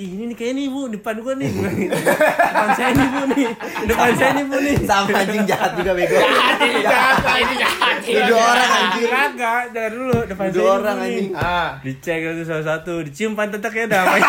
Ih, 0.00 0.16
ini 0.16 0.32
nih 0.32 0.36
kayak 0.40 0.56
nih 0.56 0.66
bu 0.72 0.88
depan 0.88 1.20
gua 1.20 1.36
nih 1.36 1.52
Gua 1.52 1.68
depan 2.56 2.68
saya 2.72 2.90
nih 2.96 3.04
bu 3.04 3.22
nih 3.36 3.48
depan 3.84 4.10
saya 4.16 4.30
nih 4.32 4.44
bu 4.48 4.56
nih 4.56 4.74
Sama 4.88 5.12
anjing 5.12 5.44
jahat 5.44 5.70
juga 5.76 5.92
bego. 5.92 6.16
Ini 6.16 6.80
jahat, 6.88 7.20
ini 7.36 7.54
jahat. 7.60 7.96
Ini 8.00 8.20
dua 8.24 8.40
orang 8.40 8.70
anjing. 8.72 9.04
kagak 9.12 9.62
jangan 9.76 9.92
dulu 9.92 10.18
depan 10.24 10.44
Dua 10.48 10.56
saya 10.56 10.64
nih, 10.64 10.72
orang 10.80 10.96
anjing. 11.04 11.28
Ah. 11.36 11.68
dicek 11.84 12.18
itu 12.24 12.42
salah 12.48 12.64
satu 12.64 13.04
dicium 13.04 13.36
pantatnya 13.36 13.68
kayak 13.68 13.92
ada 13.92 13.98
apa 14.08 14.16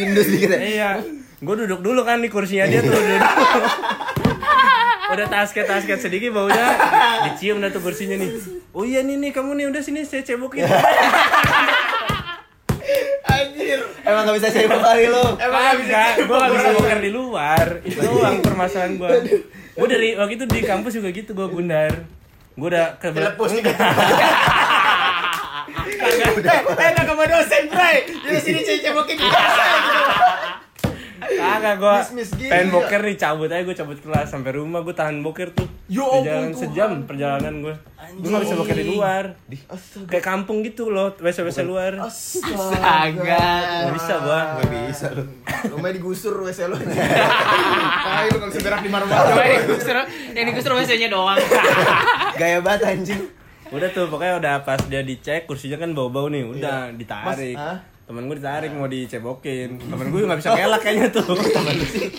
Indus 0.00 0.26
dikit 0.26 0.50
ya. 0.50 0.58
iya 0.58 0.90
gue 1.38 1.54
duduk 1.60 1.84
dulu 1.84 2.00
kan 2.02 2.24
di 2.24 2.32
kursinya 2.32 2.64
dia 2.64 2.80
tuh 2.80 2.88
duduk 2.88 3.20
udah 5.12 5.26
tasket 5.28 5.68
tasket 5.68 6.00
sedikit 6.00 6.32
baunya 6.32 6.72
dicium 7.28 7.60
dah 7.60 7.68
tuh 7.68 7.84
kursinya 7.84 8.16
nih 8.16 8.32
oh 8.72 8.82
iya 8.82 9.04
nih 9.04 9.20
nih 9.20 9.30
kamu 9.30 9.60
nih 9.60 9.66
udah 9.68 9.82
sini 9.84 10.02
saya 10.02 10.24
cebokin 10.24 10.64
Anjir. 13.74 14.06
Emang 14.06 14.22
gak 14.28 14.36
bisa 14.38 14.48
cebok 14.54 14.80
kali 14.80 15.04
lu. 15.10 15.24
Emang 15.38 15.62
gak 15.62 15.76
bisa 15.82 15.90
Enggak, 15.90 16.12
gue 16.22 16.36
gak 16.38 16.52
bisa 16.54 16.68
boker 16.78 17.00
di 17.02 17.10
luar 17.10 17.66
Itu 17.82 18.00
doang 18.06 18.38
permasalahan 18.38 18.92
gue 18.96 19.10
Gue 19.74 19.88
dari 19.90 20.08
waktu 20.14 20.34
itu 20.38 20.46
di 20.46 20.60
kampus 20.62 20.92
juga 20.94 21.08
gitu 21.10 21.30
gue 21.34 21.46
gundar 21.50 21.92
Gue 22.54 22.68
udah 22.70 22.94
ke 23.02 23.10
Telepus 23.10 23.50
nih. 23.58 23.64
Eh, 25.74 26.90
enak 26.92 27.04
sama 27.08 27.24
dosen, 27.24 27.62
Bray. 27.72 28.04
Jadi 28.06 28.38
sini 28.40 28.60
saya 28.62 28.78
di 28.78 29.16
dosen 29.16 29.68
gitu. 29.80 30.33
Kagak 31.26 31.74
gue 31.76 31.96
pengen 32.44 32.68
boker 32.68 33.00
nih 33.02 33.16
cabut 33.16 33.46
aja 33.46 33.60
gue 33.60 33.72
cabut 33.74 33.96
kelas 33.96 34.28
sampai 34.28 34.50
rumah 34.52 34.80
gue 34.80 34.92
tahan 34.92 35.18
boker 35.18 35.50
tuh 35.50 35.66
Ya 35.84 36.00
perjalanan 36.00 36.48
ampun, 36.48 36.56
sejam 36.56 36.90
perjalanan 37.04 37.54
gue 37.60 37.74
gue 38.14 38.28
gak 38.28 38.42
bisa 38.42 38.54
boker 38.54 38.74
di 38.74 38.86
luar 38.86 39.24
kayak 40.06 40.22
kampung 40.22 40.60
gitu 40.60 40.88
loh 40.88 41.12
wc 41.12 41.38
wc 41.38 41.58
luar 41.62 41.92
Astaga. 41.98 43.48
gak 43.82 43.92
bisa 43.92 44.14
gue 44.18 44.40
Gak 44.54 44.68
bisa 44.70 45.06
lu. 45.10 45.24
Rumahnya 45.66 45.94
digusur 45.94 46.34
WC 46.38 46.58
lu. 46.70 46.76
Ah, 46.76 48.24
lu 48.24 48.36
gak 48.36 48.48
bisa 48.48 48.60
berak 48.60 48.80
di. 48.80 48.88
Coba 48.92 49.42
yang 49.42 49.60
digusur, 49.64 49.96
yang 50.30 50.46
digusur 50.46 50.70
WC-nya 50.74 51.08
doang. 51.08 51.40
Gaya 52.40 52.58
banget 52.60 52.80
anjing. 52.86 53.22
udah 53.66 53.88
tuh 53.90 54.06
pokoknya 54.06 54.38
udah 54.38 54.54
pas 54.62 54.78
dia 54.84 55.00
dicek 55.00 55.48
kursinya 55.48 55.74
kan 55.76 55.90
bau 55.90 56.06
bau 56.06 56.28
nih 56.28 56.46
udah 56.46 56.92
ditarik 56.92 57.56
Mas? 57.56 57.90
Temen 58.04 58.28
gue 58.28 58.36
ditarik 58.36 58.68
mau 58.70 58.84
dicebokin 58.84 59.80
temen 59.80 60.06
gue 60.12 60.20
nggak 60.22 60.36
bisa 60.36 60.52
ngelak 60.52 60.76
kayaknya 60.78 61.08
tuh 61.10 61.24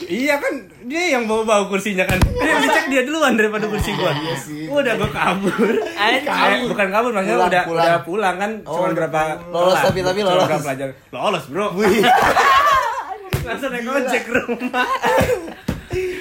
iya 0.09 0.41
kan 0.41 0.53
dia 0.83 1.13
yang 1.13 1.29
bawa 1.29 1.45
bawa 1.45 1.63
kursinya 1.69 2.01
kan 2.03 2.17
dia 2.17 2.57
dicek 2.57 2.85
dia 2.89 3.01
duluan 3.05 3.37
daripada 3.37 3.69
kursi 3.69 3.93
gue 3.93 4.11
sih. 4.35 4.65
udah 4.65 4.93
gue 4.95 5.09
kabur. 5.09 5.73
Eh, 5.77 6.25
bukan 6.65 6.87
kabur 6.89 7.11
maksudnya 7.11 7.37
Pulang, 7.37 7.49
udah 7.49 7.63
pulang. 7.63 7.85
udah 7.85 7.97
pulang 8.01 8.35
kan 8.35 8.51
Oh, 8.63 8.81
cuma 8.81 8.97
berapa. 8.97 9.19
Lolos 9.45 9.77
tapi- 9.79 10.01
tapi 10.01 10.19
lolos. 10.21 10.41
berapa 10.43 10.63
pelajaran 10.63 10.93
lolos 11.11 11.43
bro 11.47 11.65
langsung 13.45 13.69
naik 13.69 13.85
ojek 13.85 14.23
rumah 14.25 14.87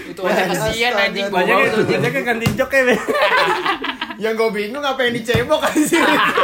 Itu 0.05 0.21
aja 0.23 0.43
kasihan 0.47 0.93
anjing 0.95 1.27
banyak 1.27 1.57
banyak 1.83 2.11
kan 2.13 2.23
ganti 2.27 2.47
jok 2.53 2.69
ya. 2.71 2.95
Yang 4.23 4.35
gue 4.39 4.51
bingung 4.53 4.85
apa 4.85 5.01
yang 5.03 5.15
dicebok 5.17 5.59
kan 5.59 5.75
sih. 5.75 5.99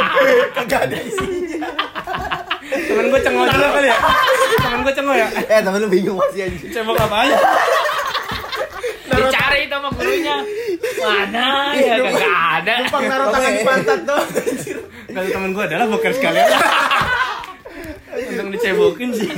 Kagak 0.57 0.91
ada 0.91 0.97
isinya. 0.99 1.40
Temen 2.91 3.05
gue 3.07 3.21
cengok 3.23 3.45
juga 3.47 3.67
kali 3.71 3.87
ya 3.87 3.97
temen 4.59 4.79
gue 4.83 4.93
cengok 4.93 5.15
ya 5.15 5.27
Eh 5.47 5.59
temen 5.63 5.79
lu 5.79 5.87
bingung 5.87 6.17
masih 6.19 6.41
anjing. 6.47 6.69
cebok 6.71 6.99
apa 6.99 7.15
aja 7.23 7.37
Dicari 9.11 9.67
itu 9.67 9.75
sama 9.75 9.89
gurunya. 9.91 10.37
Mana 11.03 11.75
ya 11.75 11.99
kagak 11.99 12.31
ada. 12.31 12.73
Numpang 12.79 13.03
naruh 13.11 13.27
tangan 13.27 13.51
di 13.51 13.63
pantat 13.67 13.99
tuh. 14.07 14.23
Kalau 15.11 15.29
temen 15.35 15.49
gue 15.51 15.63
adalah 15.67 15.85
boker 15.91 16.11
sekalian. 16.15 16.47
Untung 18.11 18.49
dicebokin 18.55 19.09
sih. 19.11 19.29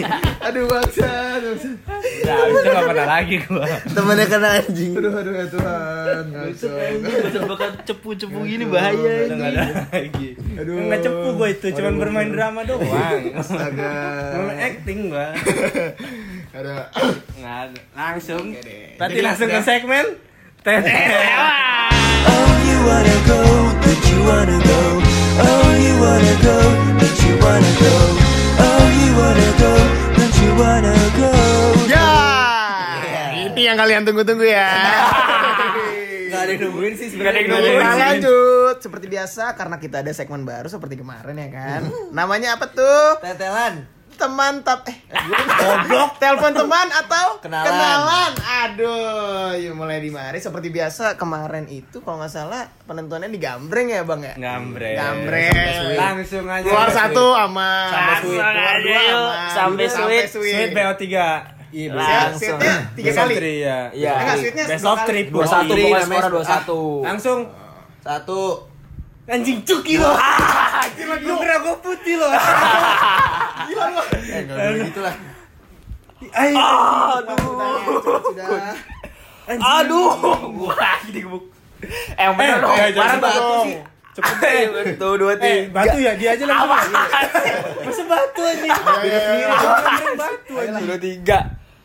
Aduh 0.46 0.70
bangsa, 0.70 1.10
bangsa. 1.42 1.70
Nah, 2.26 2.46
itu 2.50 2.68
gak 2.70 2.86
pernah 2.90 3.08
lagi 3.18 3.36
gue. 3.42 3.66
Temennya 3.98 4.26
kena 4.30 4.50
anjing. 4.62 4.92
Aduh, 4.94 5.12
aduh 5.14 5.34
ya 5.34 5.46
Tuhan. 5.50 6.24
Ngaco. 6.30 6.70
Cepu-cepu 7.86 8.40
gini 8.46 8.66
bahaya 8.70 9.14
Udah 9.30 9.38
gak 9.42 9.50
ada 9.58 9.64
lagi. 9.90 10.30
Aduh. 10.54 10.76
Nggak 10.90 11.00
cepu 11.02 11.30
gue 11.34 11.50
itu, 11.50 11.68
cuman 11.78 11.94
bermain 11.98 12.30
drama 12.30 12.62
doang. 12.62 12.86
Astaga. 13.34 13.94
Mau 14.38 14.54
acting 14.54 15.00
gue. 15.10 15.28
Ada. 16.58 16.94
Nggak. 17.42 17.64
Langsung. 17.98 18.46
Berarti 18.98 19.18
Jadi 19.18 19.26
langsung 19.26 19.48
ke 19.50 19.54
langsung 19.58 19.68
segmen. 19.68 20.06
Tetet. 20.64 20.96
Oh, 22.24 22.52
you 22.64 22.78
wanna 22.88 23.18
go, 23.28 23.42
but 23.84 24.00
you 24.08 24.20
wanna 24.24 24.58
go. 24.64 24.82
Oh, 25.44 25.70
you 25.76 25.94
wanna 26.00 26.36
go, 26.40 26.58
but 27.02 27.16
you 27.20 27.34
wanna 27.42 27.74
go. 27.82 27.96
Oh, 28.64 28.86
you 28.96 29.10
wanna 29.18 29.50
go, 29.60 29.74
but 30.16 30.32
you 30.40 30.52
wanna 30.56 30.96
go. 31.20 31.34
Ya. 31.90 32.10
Ini 33.52 33.62
yang 33.74 33.78
kalian 33.82 34.08
tunggu-tunggu 34.08 34.46
ya. 34.48 34.70
Gak 36.54 36.62
ada 36.62 36.62
yang 36.62 36.72
nungguin 36.72 36.94
sih 36.94 37.08
Nggak 37.10 37.26
ada 37.26 37.34
yang 37.34 37.48
sebenarnya. 37.48 37.74
nungguin. 37.74 38.00
Lanjut 38.00 38.76
seperti 38.80 39.06
biasa 39.08 39.44
karena 39.54 39.76
kita 39.78 39.96
ada 40.00 40.12
segmen 40.12 40.42
baru 40.44 40.68
seperti 40.68 40.96
kemarin 40.96 41.36
ya 41.36 41.50
kan. 41.50 41.82
Namanya 42.10 42.56
apa 42.56 42.70
tuh? 42.70 43.18
Tetelan. 43.20 43.90
Teman 44.14 44.62
tap 44.62 44.86
eh 44.86 44.94
goblok 45.58 46.22
telepon 46.22 46.54
teman 46.54 46.86
atau 46.88 47.42
Kenalan. 47.42 47.66
kenalan. 47.66 48.32
Aduh, 48.62 48.94
ya 49.56 49.74
mulai 49.74 49.98
di 49.98 50.10
mari 50.10 50.38
seperti 50.38 50.70
biasa 50.70 51.18
kemarin 51.18 51.66
itu 51.66 51.98
kalau 51.98 52.22
nggak 52.22 52.30
salah 52.30 52.70
penentuannya 52.86 53.28
di 53.28 53.42
gambreng 53.42 53.90
ya, 53.90 54.06
Bang 54.06 54.22
ya? 54.22 54.38
Gambreng. 54.38 54.94
Gambreng. 54.94 55.98
Langsung 55.98 56.46
aja. 56.46 56.62
Keluar 56.62 56.90
satu 56.90 57.26
aman. 57.34 57.90
Sampai 57.90 58.16
sweet. 58.22 58.38
Keluar 58.38 58.54
Aja 58.54 58.78
dua 58.78 59.02
yuk. 59.02 59.18
aman. 59.18 59.50
Sampai 59.50 59.86
sweet. 59.90 60.26
Sweet 60.30 60.70
BO3. 60.72 61.06
Iya, 61.74 61.90
Set- 61.90 61.98
Langsung. 61.98 62.60
setnya 62.62 62.76
tiga 62.94 63.12
kali. 63.16 63.34
three, 63.34 63.58
ya. 63.60 63.78
Iya. 63.90 64.12
Enggak, 64.16 64.36
sweetnya 64.38 64.64
Best 64.70 64.86
of 64.86 64.98
three. 65.04 65.24
Dua 65.28 65.42
satu 65.44 65.74
pokoknya 65.74 66.00
namanya. 66.00 66.22
skor 66.22 66.32
dua 66.32 66.46
satu. 66.46 66.80
Langsung. 67.02 67.40
Satu. 68.00 68.42
Anjing 69.26 69.60
cuki 69.64 69.96
lo. 69.98 70.12
Gila 70.94 71.16
lu 71.18 71.34
kira 71.36 71.56
gue 71.58 71.76
putih 71.80 72.16
lo. 72.16 72.28
Eh, 72.30 72.40
gak 74.44 74.54
boleh 74.54 74.82
gitu 74.84 75.02
lah. 75.02 75.16
Sudah. 78.24 78.76
Aduh, 79.44 80.08
gua 80.54 80.74
lagi 80.74 81.10
digebuk. 81.12 81.44
Eh, 82.14 82.28
bener 82.32 82.48
Eh, 82.50 82.62
dong. 82.62 82.76
eh, 82.76 82.90
jangan 82.90 83.08
Barang 83.10 83.20
batu 83.20 83.40
dong. 83.42 83.66
sih. 83.66 83.76
Cepet 84.14 84.36
deh. 84.40 84.62
Tuh 84.96 85.14
dua 85.18 85.34
Eh, 85.34 85.40
tiga. 85.66 85.74
batu 85.74 85.98
ya 85.98 86.12
dia 86.14 86.30
aja 86.32 86.46
langsung. 86.46 86.70
Masa 87.84 88.04
batu? 88.06 88.42
Ayo, 88.42 88.56
ayo, 88.56 89.20
ayo. 89.36 89.48
Bener 89.52 90.14
batu 90.16 90.54
anjing. 90.56 90.86
Dua 90.86 90.98
tiga. 90.98 91.38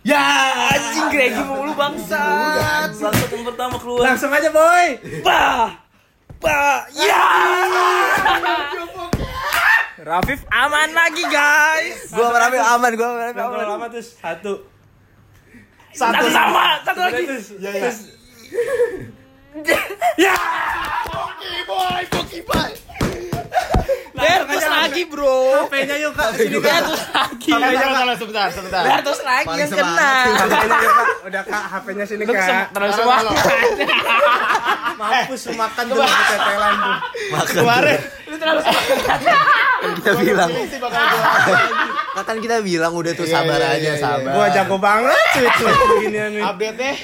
Ya, 0.09 0.25
anjing 0.73 1.09
Gregi 1.13 1.43
mulu 1.45 1.77
bangsat. 1.77 2.97
Bangsat 2.97 3.29
yang 3.29 3.45
pertama 3.45 3.77
keluar. 3.77 4.09
Langsung 4.09 4.33
aja 4.33 4.49
boy. 4.49 4.87
Bah. 5.21 5.77
Bah. 6.41 6.89
Ya. 6.97 7.25
Rafif 9.99 10.41
aman 10.49 10.89
lagi, 10.97 11.25
guys. 11.29 12.09
Gua 12.09 12.33
sama 12.33 12.39
Raffi 12.41 12.57
aman, 12.57 12.91
gua 12.97 13.09
sama 13.13 13.25
kalau 13.37 13.53
aman. 13.53 13.67
lama 13.69 13.87
terus 13.93 14.09
satu. 14.17 14.53
Satu 15.93 16.27
sama, 16.33 16.81
satu 16.81 17.01
lagi. 17.05 17.25
Terus, 17.29 17.47
Ya, 17.61 17.71
ya. 17.77 17.91
ya. 20.17 20.35
Oke, 21.13 21.53
boy, 21.69 22.03
Poki 22.09 22.41
boy. 22.47 22.71
Bertus 24.19 24.65
lagi 24.67 25.03
bro. 25.07 25.69
HP-nya 25.69 25.97
yuk 26.03 26.13
kak 26.19 26.35
sini 26.35 26.59
kak. 26.59 26.83
Bertus 26.83 27.03
lagi. 27.15 27.51
Salah, 27.55 28.17
sebentar, 28.19 28.49
sebentar. 28.51 28.83
Bertus 28.83 29.21
lagi 29.23 29.55
yang 29.55 29.71
semangat 29.71 29.95
kena. 29.95 31.05
udah 31.29 31.43
kak. 31.47 31.65
HP-nya 31.71 32.05
sini 32.05 32.25
kak. 32.27 32.75
terlalu 32.75 32.93
Halo, 32.93 32.99
semua 32.99 33.17
mampus 34.99 35.43
makan 35.55 35.85
tuh 35.91 35.97
tetelan 36.03 36.75
tuh. 36.75 36.97
Makan 37.31 37.55
Kemarin 37.55 38.01
Lu 38.27 38.37
terlalu 38.37 38.61
semua 38.67 38.83
Kan 39.79 39.91
kita 39.95 40.13
bilang 40.19 40.51
kan 42.19 42.37
kita 42.43 42.57
bilang 42.67 42.93
udah 42.99 43.13
tuh 43.15 43.27
Iya, 43.31 43.35
sabar 43.39 43.61
iya, 43.63 43.69
aja 43.79 43.91
iya, 43.95 43.95
sabar. 43.95 44.33
Gua 44.35 44.47
jago 44.51 44.77
banget 44.83 45.27
tweet 45.39 45.55
tweet 45.55 45.77
beginian 45.87 46.29
nih 46.35 46.43
update 46.43 46.77
deh. 46.77 46.97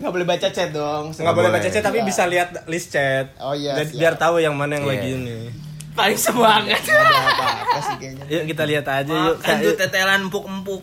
Nggak 0.00 0.12
boleh 0.12 0.26
baca 0.28 0.48
chat 0.52 0.68
dong. 0.68 1.04
nggak 1.16 1.36
boleh 1.36 1.48
baca 1.48 1.68
chat 1.72 1.80
tapi 1.80 1.98
bisa 2.04 2.28
lihat 2.28 2.68
list 2.68 2.92
chat. 2.92 3.32
Oh 3.40 3.56
iya, 3.56 3.80
biar 3.88 4.20
tahu 4.20 4.36
yang 4.36 4.52
mana 4.52 4.76
yang 4.76 4.84
lagi 4.84 5.16
ini 5.16 5.69
Paling 5.90 6.16
semangat. 6.16 6.80
Apa-apa 6.80 7.78
sih 7.82 7.96
kayaknya. 7.98 8.24
yuk 8.28 8.42
kita 8.46 8.62
lihat 8.64 8.86
aja 8.86 9.10
yuk. 9.10 9.36
Kak, 9.38 9.58
tuh 9.58 9.74
tetelan 9.74 10.26
empuk-empuk. 10.26 10.82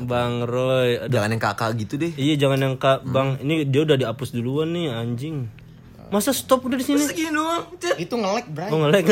Bang 0.00 0.42
Roy 0.42 0.96
Aduh. 0.96 1.12
jangan 1.12 1.28
yang 1.28 1.42
kakak 1.42 1.70
gitu 1.76 1.94
deh. 1.96 2.12
Iya 2.12 2.34
jangan 2.38 2.58
yang 2.58 2.74
kak. 2.76 3.04
Bang 3.04 3.36
ini 3.38 3.64
dia 3.64 3.84
udah 3.84 3.96
dihapus 3.96 4.32
duluan 4.32 4.70
nih 4.70 4.88
anjing. 4.88 5.50
Masa 6.08 6.32
stop 6.32 6.64
udah 6.64 6.74
di 6.74 6.82
sini? 6.82 6.98
Segini 6.98 7.30
doang 7.30 7.70
Cet. 7.76 7.94
Itu 7.96 8.16
nge-lag, 8.16 8.42
Bray. 8.48 8.66
oh 8.66 8.78
ngelag. 8.80 9.06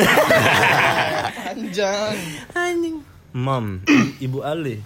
Panjang. 1.39 2.15
anjing. 2.53 2.97
Mam 3.31 3.85
ibu 4.25 4.41
Ali 4.41 4.81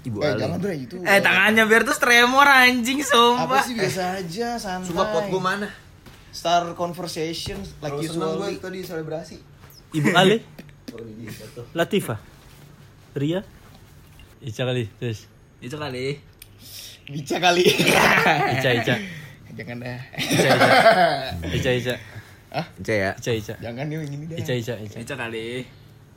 ibu 0.00 0.22
Eh, 0.22 0.30
Ali 0.30 0.40
jangan, 0.40 0.56
Bray, 0.56 0.78
itu. 0.80 0.94
Eh 1.02 1.20
tangannya 1.20 1.64
Bertus 1.66 1.98
tremor 1.98 2.46
anjing 2.46 3.02
Apa 3.02 3.10
sumpah. 3.10 3.60
sih 3.60 3.74
biasa 3.74 4.02
aja, 4.16 4.48
santai. 4.56 4.86
Sumpah 4.88 5.06
pot 5.10 5.24
gua 5.26 5.42
mana 5.42 5.68
Star 6.30 6.72
conversation 6.72 7.58
like 7.78 7.94
senang 8.00 8.38
usually. 8.38 8.54
gue 8.54 8.62
tadi 8.62 8.80
selebrasi. 8.80 9.36
Ibu 9.90 10.08
Ali 10.12 10.38
Latifah. 11.78 12.18
Ria. 13.12 13.42
Ica 14.40 14.62
kali 14.62 14.86
terus. 14.96 15.26
Itu 15.58 15.76
kali. 15.76 16.16
Bica 17.06 17.36
kali. 17.36 17.64
Ica 18.56 18.70
Ica. 18.72 18.94
Jangan 19.58 19.76
dah. 19.78 20.00
Ica 20.16 20.48
Ica. 20.48 20.68
Ica 21.58 21.70
Ica. 21.72 21.94
Ica 22.78 22.92
ya? 22.94 23.10
Ica 23.12 23.30
Ica. 23.32 23.54
Jangan 23.58 23.84
nih 23.84 23.94
yang 23.98 24.06
ini 24.08 24.24
dah. 24.26 24.36
Ica 24.38 24.52
Ica 24.54 24.74
Ica. 24.78 24.96
Itu 24.96 25.14
kali. 25.14 25.66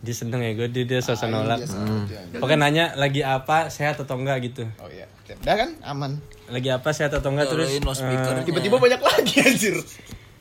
Dia 0.03 0.11
seneng 0.13 0.43
ya 0.43 0.51
gue 0.53 0.67
dia, 0.67 0.83
dia 0.83 0.99
sosok 0.99 1.25
Ah, 1.25 1.31
nolak. 1.31 1.57
iya, 1.57 1.67
sengaja. 1.69 2.19
pokoknya 2.35 2.59
nanya 2.59 2.85
lagi 2.93 3.23
apa 3.23 3.71
sehat 3.71 3.95
atau 3.95 4.19
enggak 4.19 4.43
gitu. 4.43 4.67
Oh 4.75 4.87
iya. 4.87 5.07
Udah 5.39 5.55
kan? 5.55 5.69
Aman. 5.81 6.19
Lagi 6.45 6.69
apa 6.69 6.89
sehat 6.89 7.11
atau 7.11 7.29
enggak 7.29 7.47
terus 7.47 7.69
loudspeaker. 7.77 8.33
eh, 8.35 8.43
Tiba-tiba 8.43 8.75
banyak 8.77 8.99
lagi 8.99 9.33
anjir. 9.39 9.75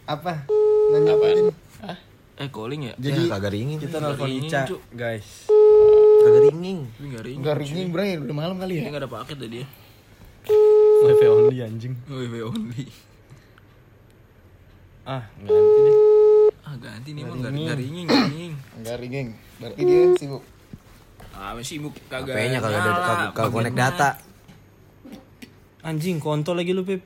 apa 0.04 0.42
Nanya 0.90 1.12
apa? 1.12 1.26
Hah? 1.80 1.96
Eh 2.34 2.48
calling 2.48 2.82
ya? 2.84 2.94
jadi 2.96 3.22
kagak 3.28 3.50
ringin 3.50 3.78
kita 3.78 3.96
nelfon 3.96 4.26
Ringing, 4.26 4.48
Ica 4.48 4.62
guys 4.90 5.46
kagak 6.18 6.42
ringin 6.44 6.78
Tapi 6.88 7.06
gak 7.08 7.22
ring 7.22 7.36
Enggak 7.38 7.56
ringing, 7.56 7.88
Bray. 7.88 8.10
Udah 8.16 8.34
malam 8.34 8.56
kali 8.56 8.74
ya. 8.76 8.88
gak 8.88 8.98
ada 8.98 9.10
paket 9.10 9.36
tadi 9.38 9.56
ya 9.58 9.66
wifi 11.02 11.26
only 11.26 11.58
anjing 11.58 11.94
WiFi 12.04 12.40
only 12.42 12.86
ah 15.04 15.22
ganti 15.36 15.50
deh 15.80 15.96
Ah 16.62 16.74
ganti 16.76 17.10
nih 17.10 17.22
mah 17.22 17.36
gak 17.36 17.52
gak 17.52 17.76
ringing 17.76 18.06
ringing 18.06 18.52
Enggak 18.74 18.96
ringing. 19.02 19.28
Berarti 19.56 19.80
dia 19.80 20.02
sibuk. 20.14 20.42
Ah 21.32 21.50
masih 21.52 21.68
sibuk 21.76 21.94
kagak 22.06 22.32
HP-nya 22.32 22.58
kagak 22.58 22.80
ada 22.80 22.90
kagak- 22.96 23.32
kagak 23.34 23.50
mana? 23.52 23.70
data 23.72 24.08
anjing 25.82 26.18
kontol 26.18 26.58
lagi 26.58 26.72
lu 26.72 26.82
pip 26.82 27.02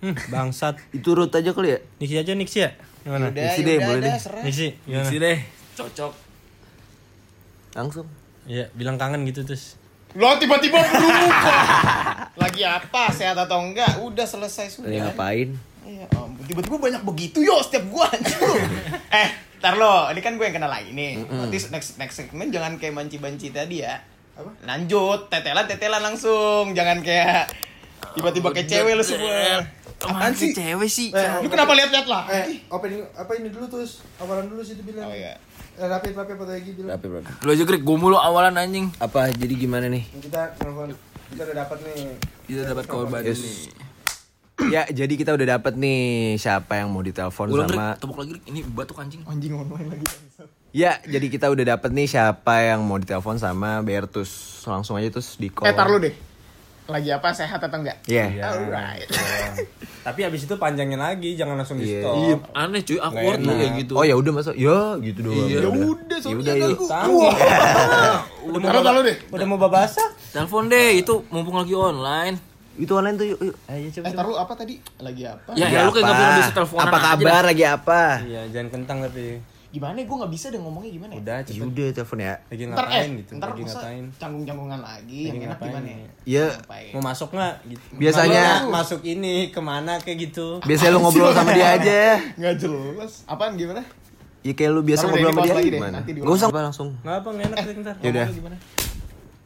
hmm, 0.00 0.28
bangsat 0.28 0.76
itu 0.96 1.08
root 1.12 1.32
aja 1.32 1.52
kali 1.52 1.74
ya 1.74 1.78
Nixi 1.98 2.16
aja 2.16 2.32
Nixi 2.32 2.58
ya 2.60 2.70
gimana 3.02 3.34
Udah, 3.34 3.42
Isi 3.50 3.60
deh, 3.66 3.76
boleh 3.82 4.00
deh. 4.00 4.14
Nixi 4.46 4.68
gimana 4.86 5.04
Isi 5.08 5.16
deh 5.18 5.38
Cocok 5.74 6.12
langsung 7.72 8.06
iya 8.44 8.68
bilang 8.72 9.00
kangen 9.00 9.24
gitu 9.24 9.42
terus 9.42 9.80
Lo 10.12 10.36
tiba-tiba 10.36 10.76
berubah. 10.76 12.28
Lagi 12.44 12.62
apa? 12.68 13.08
Sehat 13.08 13.32
atau 13.32 13.64
enggak? 13.64 13.96
Udah 13.96 14.28
selesai 14.28 14.68
Lagi 14.68 15.00
sudah. 15.00 15.08
ngapain 15.08 15.56
Iya, 15.82 16.04
ampun. 16.12 16.44
tiba-tiba 16.44 16.76
banyak 16.76 17.00
begitu 17.00 17.40
yo 17.40 17.56
setiap 17.58 17.88
gua 17.88 18.06
anjir. 18.06 18.36
eh, 19.18 19.28
ntar 19.56 19.74
lo, 19.74 20.12
ini 20.12 20.20
kan 20.20 20.36
gue 20.36 20.44
yang 20.44 20.54
kenal 20.54 20.68
lagi 20.68 20.92
nih. 20.92 21.16
Berarti 21.24 21.58
next 21.72 21.96
next 21.96 22.16
segmen 22.20 22.52
jangan 22.52 22.76
kayak 22.76 22.92
banci-banci 22.92 23.50
tadi 23.50 23.82
ya. 23.82 23.98
Apa? 24.36 24.52
Lanjut, 24.62 25.26
tetelan 25.26 25.64
tetelan 25.64 26.04
langsung. 26.04 26.70
Jangan 26.70 27.00
kayak 27.00 27.48
tiba-tiba 28.12 28.48
kayak 28.50 28.66
cewek 28.66 28.92
lo 28.92 29.02
semua. 29.02 29.62
Apaan 30.02 30.34
sih 30.34 30.50
cewek 30.50 30.90
sih 30.90 31.14
Lu 31.14 31.46
kenapa 31.46 31.72
lihat-lihat 31.72 32.06
lah? 32.06 32.26
Eh, 32.28 32.66
opening 32.68 33.06
apa 33.14 33.32
ini 33.34 33.48
dulu 33.48 33.66
terus 33.68 34.02
awalan 34.16 34.46
dulu 34.46 34.60
situ 34.60 34.82
bilang. 34.82 35.06
Oh 35.06 35.14
iya. 35.14 35.38
Eh, 35.72 35.86
rapid 35.86 36.12
rapid 36.12 36.34
foto 36.36 36.50
lagi 36.50 36.70
bilang. 36.72 36.90
Rapi, 36.92 37.06
rapi. 37.08 37.30
Lu 37.40 37.50
aja 37.50 37.62
Greg 37.62 37.80
gue 37.80 37.96
mulu 37.96 38.16
awalan 38.16 38.54
anjing 38.56 38.90
apa 38.98 39.30
jadi 39.30 39.54
gimana 39.54 39.86
nih 39.86 40.04
Kita 40.20 40.58
nelfon 40.58 40.90
kita 41.30 41.42
udah 41.44 41.56
dapat 41.58 41.78
nih. 41.82 42.00
Kita 42.44 42.60
dapat 42.66 42.84
korban 42.84 43.20
Yes. 43.22 43.38
nih 43.38 43.56
ya 44.62 44.86
jadi 44.86 45.10
kita 45.10 45.32
udah 45.32 45.58
dapet 45.58 45.74
nih 45.74 46.02
siapa 46.36 46.76
yang 46.76 46.86
mau 46.86 47.00
ditelepon 47.00 47.50
Ulang 47.50 47.66
sama 47.66 47.86
Tepuk 47.96 48.14
lagi 48.14 48.38
Ini 48.46 48.62
batuk 48.68 48.94
anjing 48.94 49.24
Anjing 49.24 49.52
online 49.52 49.90
lagi. 49.90 50.06
ya 50.70 51.02
jadi 51.02 51.26
kita 51.26 51.48
udah 51.48 51.64
dapet 51.68 51.90
nih 51.90 52.06
siapa 52.06 52.62
yang 52.62 52.78
mau 52.80 52.94
ditelepon 52.94 53.36
sama 53.36 53.80
Bertus 53.80 54.30
langsung 54.62 54.94
aja 54.94 55.10
terus 55.10 55.34
di 55.34 55.48
call 55.48 55.66
Eh, 55.66 55.74
tar 55.74 55.88
lu 55.88 55.98
deh. 55.98 56.14
Lagi 56.92 57.08
apa? 57.10 57.28
Sehat 57.32 57.56
atau 57.58 57.78
enggak? 57.78 57.96
Iya. 58.04 58.28
Alright. 58.44 59.08
tapi 60.02 60.20
abis 60.20 60.44
itu 60.44 60.54
panjangin 60.56 60.98
lagi 60.98 61.32
jangan 61.32 61.54
langsung 61.54 61.78
di 61.78 61.86
Iya. 61.88 62.02
stop 62.02 62.14
Iya 62.18 62.34
aneh 62.58 62.82
cuy 62.82 62.98
awkward 62.98 63.38
Nggak 63.38 63.38
lu 63.38 63.46
enak. 63.46 63.56
kayak 63.56 63.72
gitu 63.78 63.92
oh 63.94 64.02
ya 64.02 64.14
udah 64.14 64.32
masa 64.32 64.50
ya 64.52 64.78
gitu 64.98 65.18
doang 65.22 65.36
Iya. 65.40 65.46
ya 65.46 65.60
Ya 65.62 65.68
udah 65.70 66.18
ya 66.18 66.34
udah 66.34 66.54
ya. 66.58 66.66
Udah 68.44 68.82
mau 68.82 69.00
deh. 69.00 69.16
udah 69.30 69.46
mau 69.46 69.58
babasa 69.58 70.02
Telepon 70.28 70.66
deh 70.66 70.98
itu 70.98 71.22
mumpung 71.28 71.54
lagi 71.56 71.72
online 71.72 72.34
itu 72.74 72.88
online 72.90 73.14
tuh 73.14 73.26
yuk, 73.28 73.38
yuk. 73.42 73.54
ayo 73.68 73.86
coba 73.92 74.04
Eh, 74.04 74.12
tar 74.12 74.24
lu 74.24 74.34
apa 74.34 74.52
tadi? 74.56 74.74
Lagi 74.96 75.22
apa? 75.22 75.50
Ya, 75.52 75.68
Lagi 75.68 75.74
ya 75.76 75.80
lu 75.84 75.90
kayak 75.92 76.02
gak 76.02 76.08
apa? 76.08 76.18
bilang 76.18 76.34
bisa 76.34 76.50
teleponan 76.50 76.82
apa 76.82 76.98
kabar 76.98 77.42
lagi 77.44 77.64
apa 77.64 78.02
iya 78.24 78.42
jangan 78.48 78.68
kentang 78.72 78.98
tapi 79.04 79.24
Gimana? 79.72 79.96
Gue 79.98 80.16
nggak 80.18 80.28
bisa 80.30 80.46
deh 80.48 80.60
ngomongnya 80.60 80.90
gimana? 80.92 81.10
ya? 81.10 81.18
udah 81.18 81.34
ya 81.34 81.42
cepet 81.42 81.64
udah 81.64 81.88
telepon 81.90 82.18
ya 82.20 82.34
lagi 82.44 82.62
Ntar 82.62 82.76
eh, 82.76 82.76
ngapain 82.84 83.10
gitu 83.16 83.30
ntar 83.32 83.48
lagi 83.48 83.62
ngapain 83.64 84.04
canggung-canggungan 84.14 84.80
lagi, 84.80 85.00
Lagi 85.00 85.24
yang 85.24 85.36
enak 85.38 85.48
ngapain 85.50 85.70
gimana 85.72 85.88
ya? 85.88 86.08
ya 86.22 86.46
Ngapain? 86.52 86.90
mau 86.92 87.02
masuk 87.02 87.28
nggak 87.30 87.54
gitu. 87.66 87.84
Biasanya- 87.94 88.50
masuk 88.68 89.00
ini 89.02 89.34
ke 89.48 89.60
mana 89.60 89.92
kayak 89.96 90.18
gitu 90.22 90.46
biasanya 90.60 90.90
lu 90.90 91.00
ngobrol 91.00 91.32
sama 91.32 91.50
dia 91.50 91.68
aja 91.72 92.00
Nggak 92.36 92.54
jelas. 92.58 93.12
Apaan 93.24 93.56
gimana? 93.56 93.80
ya 94.42 94.52
kayak 94.52 94.70
lu 94.70 94.80
biasa 94.82 95.02
Taruh 95.02 95.10
ngobrol 95.14 95.30
sama 95.30 95.40
dia 95.40 95.54
lagi 95.54 95.70
gimana 95.70 95.98
gak 96.02 96.34
usah 96.34 96.48
apa 96.48 96.60
langsung 96.62 96.88
nggak 96.98 97.16
apa 97.16 97.28
nggak 97.30 97.46
enak 97.46 97.58
deh 97.58 97.74
ntar 97.78 97.94
Yaudah. 97.98 98.26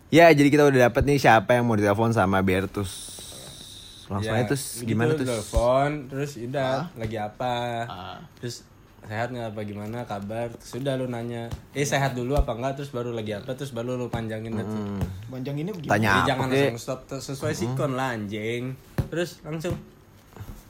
Ya 0.08 0.26
jadi 0.30 0.48
kita 0.48 0.62
udah 0.64 0.80
dapet 0.84 1.02
nih 1.04 1.18
siapa 1.18 1.50
yang 1.52 1.64
mau 1.64 1.74
ditelepon 1.74 2.10
sama 2.10 2.38
Bertus 2.40 3.14
langsung 4.06 4.32
Ya, 4.32 4.38
aja 4.40 4.48
terus 4.48 4.64
begitu, 4.76 4.88
gimana 4.88 5.10
terus 5.12 5.28
telepon 5.28 5.90
terus 6.06 6.30
udah 6.40 6.86
lagi 6.94 7.16
apa 7.16 7.54
Ah. 7.84 8.18
terus 8.38 8.62
sehat 9.06 9.30
nggak 9.30 9.48
apa 9.48 9.60
gimana 9.62 10.02
kabar 10.02 10.50
terus 10.50 10.76
udah 10.76 10.94
lu 10.94 11.06
nanya 11.06 11.46
eh 11.70 11.82
sehat 11.82 12.12
dulu 12.12 12.34
apa 12.34 12.50
enggak 12.50 12.74
terus 12.76 12.90
baru 12.90 13.10
lagi 13.10 13.32
apa 13.32 13.50
terus 13.52 13.70
baru 13.70 13.94
lu 13.94 14.06
panjangin 14.06 14.50
dah 14.52 14.62
tuh. 14.62 14.98
Panjang 15.28 15.54
ini 15.56 15.70
gimana? 15.72 15.90
tanya 15.92 16.08
Jadi 16.08 16.18
apa 16.18 16.28
jangan 16.28 16.46
langsung 16.50 16.76
stop 16.76 17.00
sesuai 17.12 17.54
sikon 17.54 17.92
lah 17.92 18.12
anjing 18.12 18.74
terus 19.06 19.38
langsung 19.40 19.78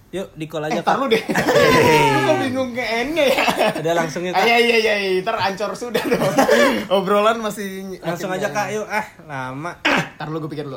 yuk 0.08 0.28
di 0.32 0.46
call 0.46 0.62
Eh, 0.62 0.70
aja 0.70 0.80
tar 0.80 0.94
kak 0.94 1.00
lu 1.00 1.06
deh. 1.08 1.18
Lu 1.18 2.18
kok 2.26 2.36
bingung 2.38 2.70
ke 2.72 2.80
N 2.80 3.08
ya? 3.12 3.26
udah 3.74 3.94
langsung 3.96 4.22
ya 4.22 4.30
kak 4.30 4.44
iya 4.44 4.56
iya 4.56 4.76
iya, 4.78 4.94
iya. 4.98 5.10
ntar 5.18 5.36
ancor 5.36 5.72
sudah 5.72 5.98
dong. 5.98 6.20
Obrolan 6.94 7.36
masih 7.38 7.96
langsung 7.98 8.28
aja 8.28 8.48
kak 8.48 8.70
yuk 8.70 8.84
ah 8.84 9.02
lama 9.24 9.72
Tar 10.14 10.28
lu 10.28 10.38
gue 10.38 10.48
pikir 10.48 10.64
lu. 10.64 10.76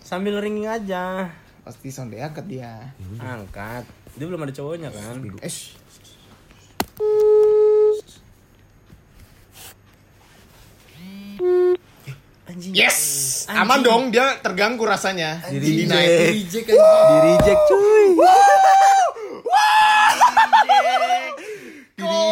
sambil 0.00 0.38
ringing 0.38 0.64
aja 0.64 1.26
Pasti 1.60 1.90
sonde 1.90 2.14
angkat 2.16 2.46
dia. 2.46 2.94
angkat 3.18 3.82
dia 4.12 4.24
belum 4.24 4.38
ada 4.40 4.54
cowoknya 4.54 4.88
kan 4.88 5.18
Eh. 5.42 5.50
Yes, 12.76 12.98
aman 13.48 13.80
dong 13.80 14.12
dia 14.12 14.36
terganggu 14.36 14.84
rasanya. 14.84 15.40
di 15.48 15.88
Deny. 15.88 16.04
reject 16.28 16.68
di 16.68 17.16
reject. 17.24 17.60
Cuy 17.72 18.04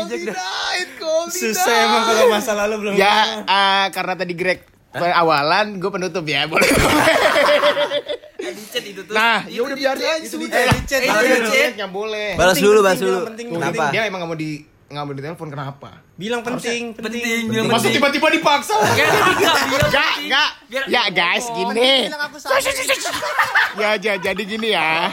denied, 0.04 0.88
call 1.00 1.24
susah 1.32 1.76
emang 1.80 2.02
kalau 2.04 2.24
masa 2.28 2.52
lalu 2.52 2.74
belum 2.76 2.92
Ya, 2.92 3.40
eh, 3.40 3.86
karena 3.88 4.14
tadi 4.14 4.36
Greg 4.36 4.60
awalan, 4.92 5.80
gue 5.80 5.90
penutup 5.90 6.22
ya, 6.22 6.44
boleh. 6.44 6.68
Chat 8.44 8.84
itu 8.84 9.00
tuh 9.00 9.14
nah, 9.16 9.40
ya 9.48 9.64
udah 9.64 9.72
biarin. 9.72 10.02
aja 10.02 10.20
itu 10.20 10.36
sudah. 10.36 10.50
di 10.68 10.82
chat, 10.84 11.00
Eh, 11.00 11.72
di 11.72 11.80
boleh. 11.88 12.36
balas 12.36 12.58
Penting, 12.58 12.66
dulu 12.68 12.78
penting, 12.84 12.84
balas 12.84 12.98
dulu 13.00 13.16
kenapa 13.56 13.84
Dia 13.88 14.02
emang 14.04 14.18
nggak 14.20 14.30
mau 14.30 14.36
di 14.36 14.50
nggak 14.94 15.04
mau 15.04 15.12
ditelepon 15.12 15.50
kenapa? 15.50 15.90
bilang 16.14 16.40
penting 16.40 16.94
penting 16.94 17.50
penting 17.50 17.92
tiba-tiba 17.92 18.30
dipaksa. 18.30 18.78
Enggak, 18.78 20.12
enggak. 20.22 20.50
Biar- 20.70 20.86
Ya 20.86 21.02
guys, 21.10 21.50
gini. 21.50 22.06
Aku 22.06 22.38
salah. 22.38 22.62
Ya, 23.74 23.98
ja- 23.98 24.22
jadi 24.22 24.42
gini 24.46 24.70
ya. 24.70 25.10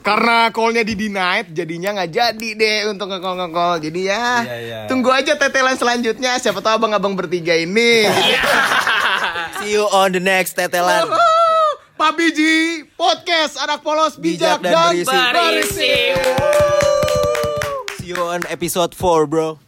Karena 0.00 0.48
callnya 0.48 0.80
di 0.80 0.96
denied 0.96 1.52
jadinya 1.52 1.92
nggak 1.94 2.10
jadi 2.10 2.48
deh 2.56 2.78
untuk 2.88 3.06
nge-call 3.06 3.36
nge-call. 3.38 3.76
Jadi 3.78 4.00
ya 4.02 4.24
Iya, 4.40 4.56
iya. 4.58 4.78
tunggu 4.84 5.08
aja 5.08 5.36
tetelan 5.36 5.76
selanjutnya. 5.76 6.36
Siapa 6.38 6.64
tahu 6.64 6.80
abang-abang 6.80 7.12
bertiga 7.12 7.52
ini. 7.52 8.08
See 9.58 9.72
you 9.72 9.84
on 9.86 10.08
the 10.10 10.20
next 10.20 10.56
tetelan. 10.56 11.04
Pak 11.94 12.16
Biji 12.16 12.88
podcast 12.96 13.54
anak 13.56 13.80
polos 13.80 14.16
bijak, 14.16 14.58
Bijak 14.58 14.60
dan 14.64 14.72
dan, 14.72 14.90
berisi. 14.90 15.14
berisi. 15.30 16.83
See 18.04 18.10
you 18.10 18.16
on 18.16 18.42
episode 18.50 18.94
4, 18.94 19.26
bro. 19.26 19.58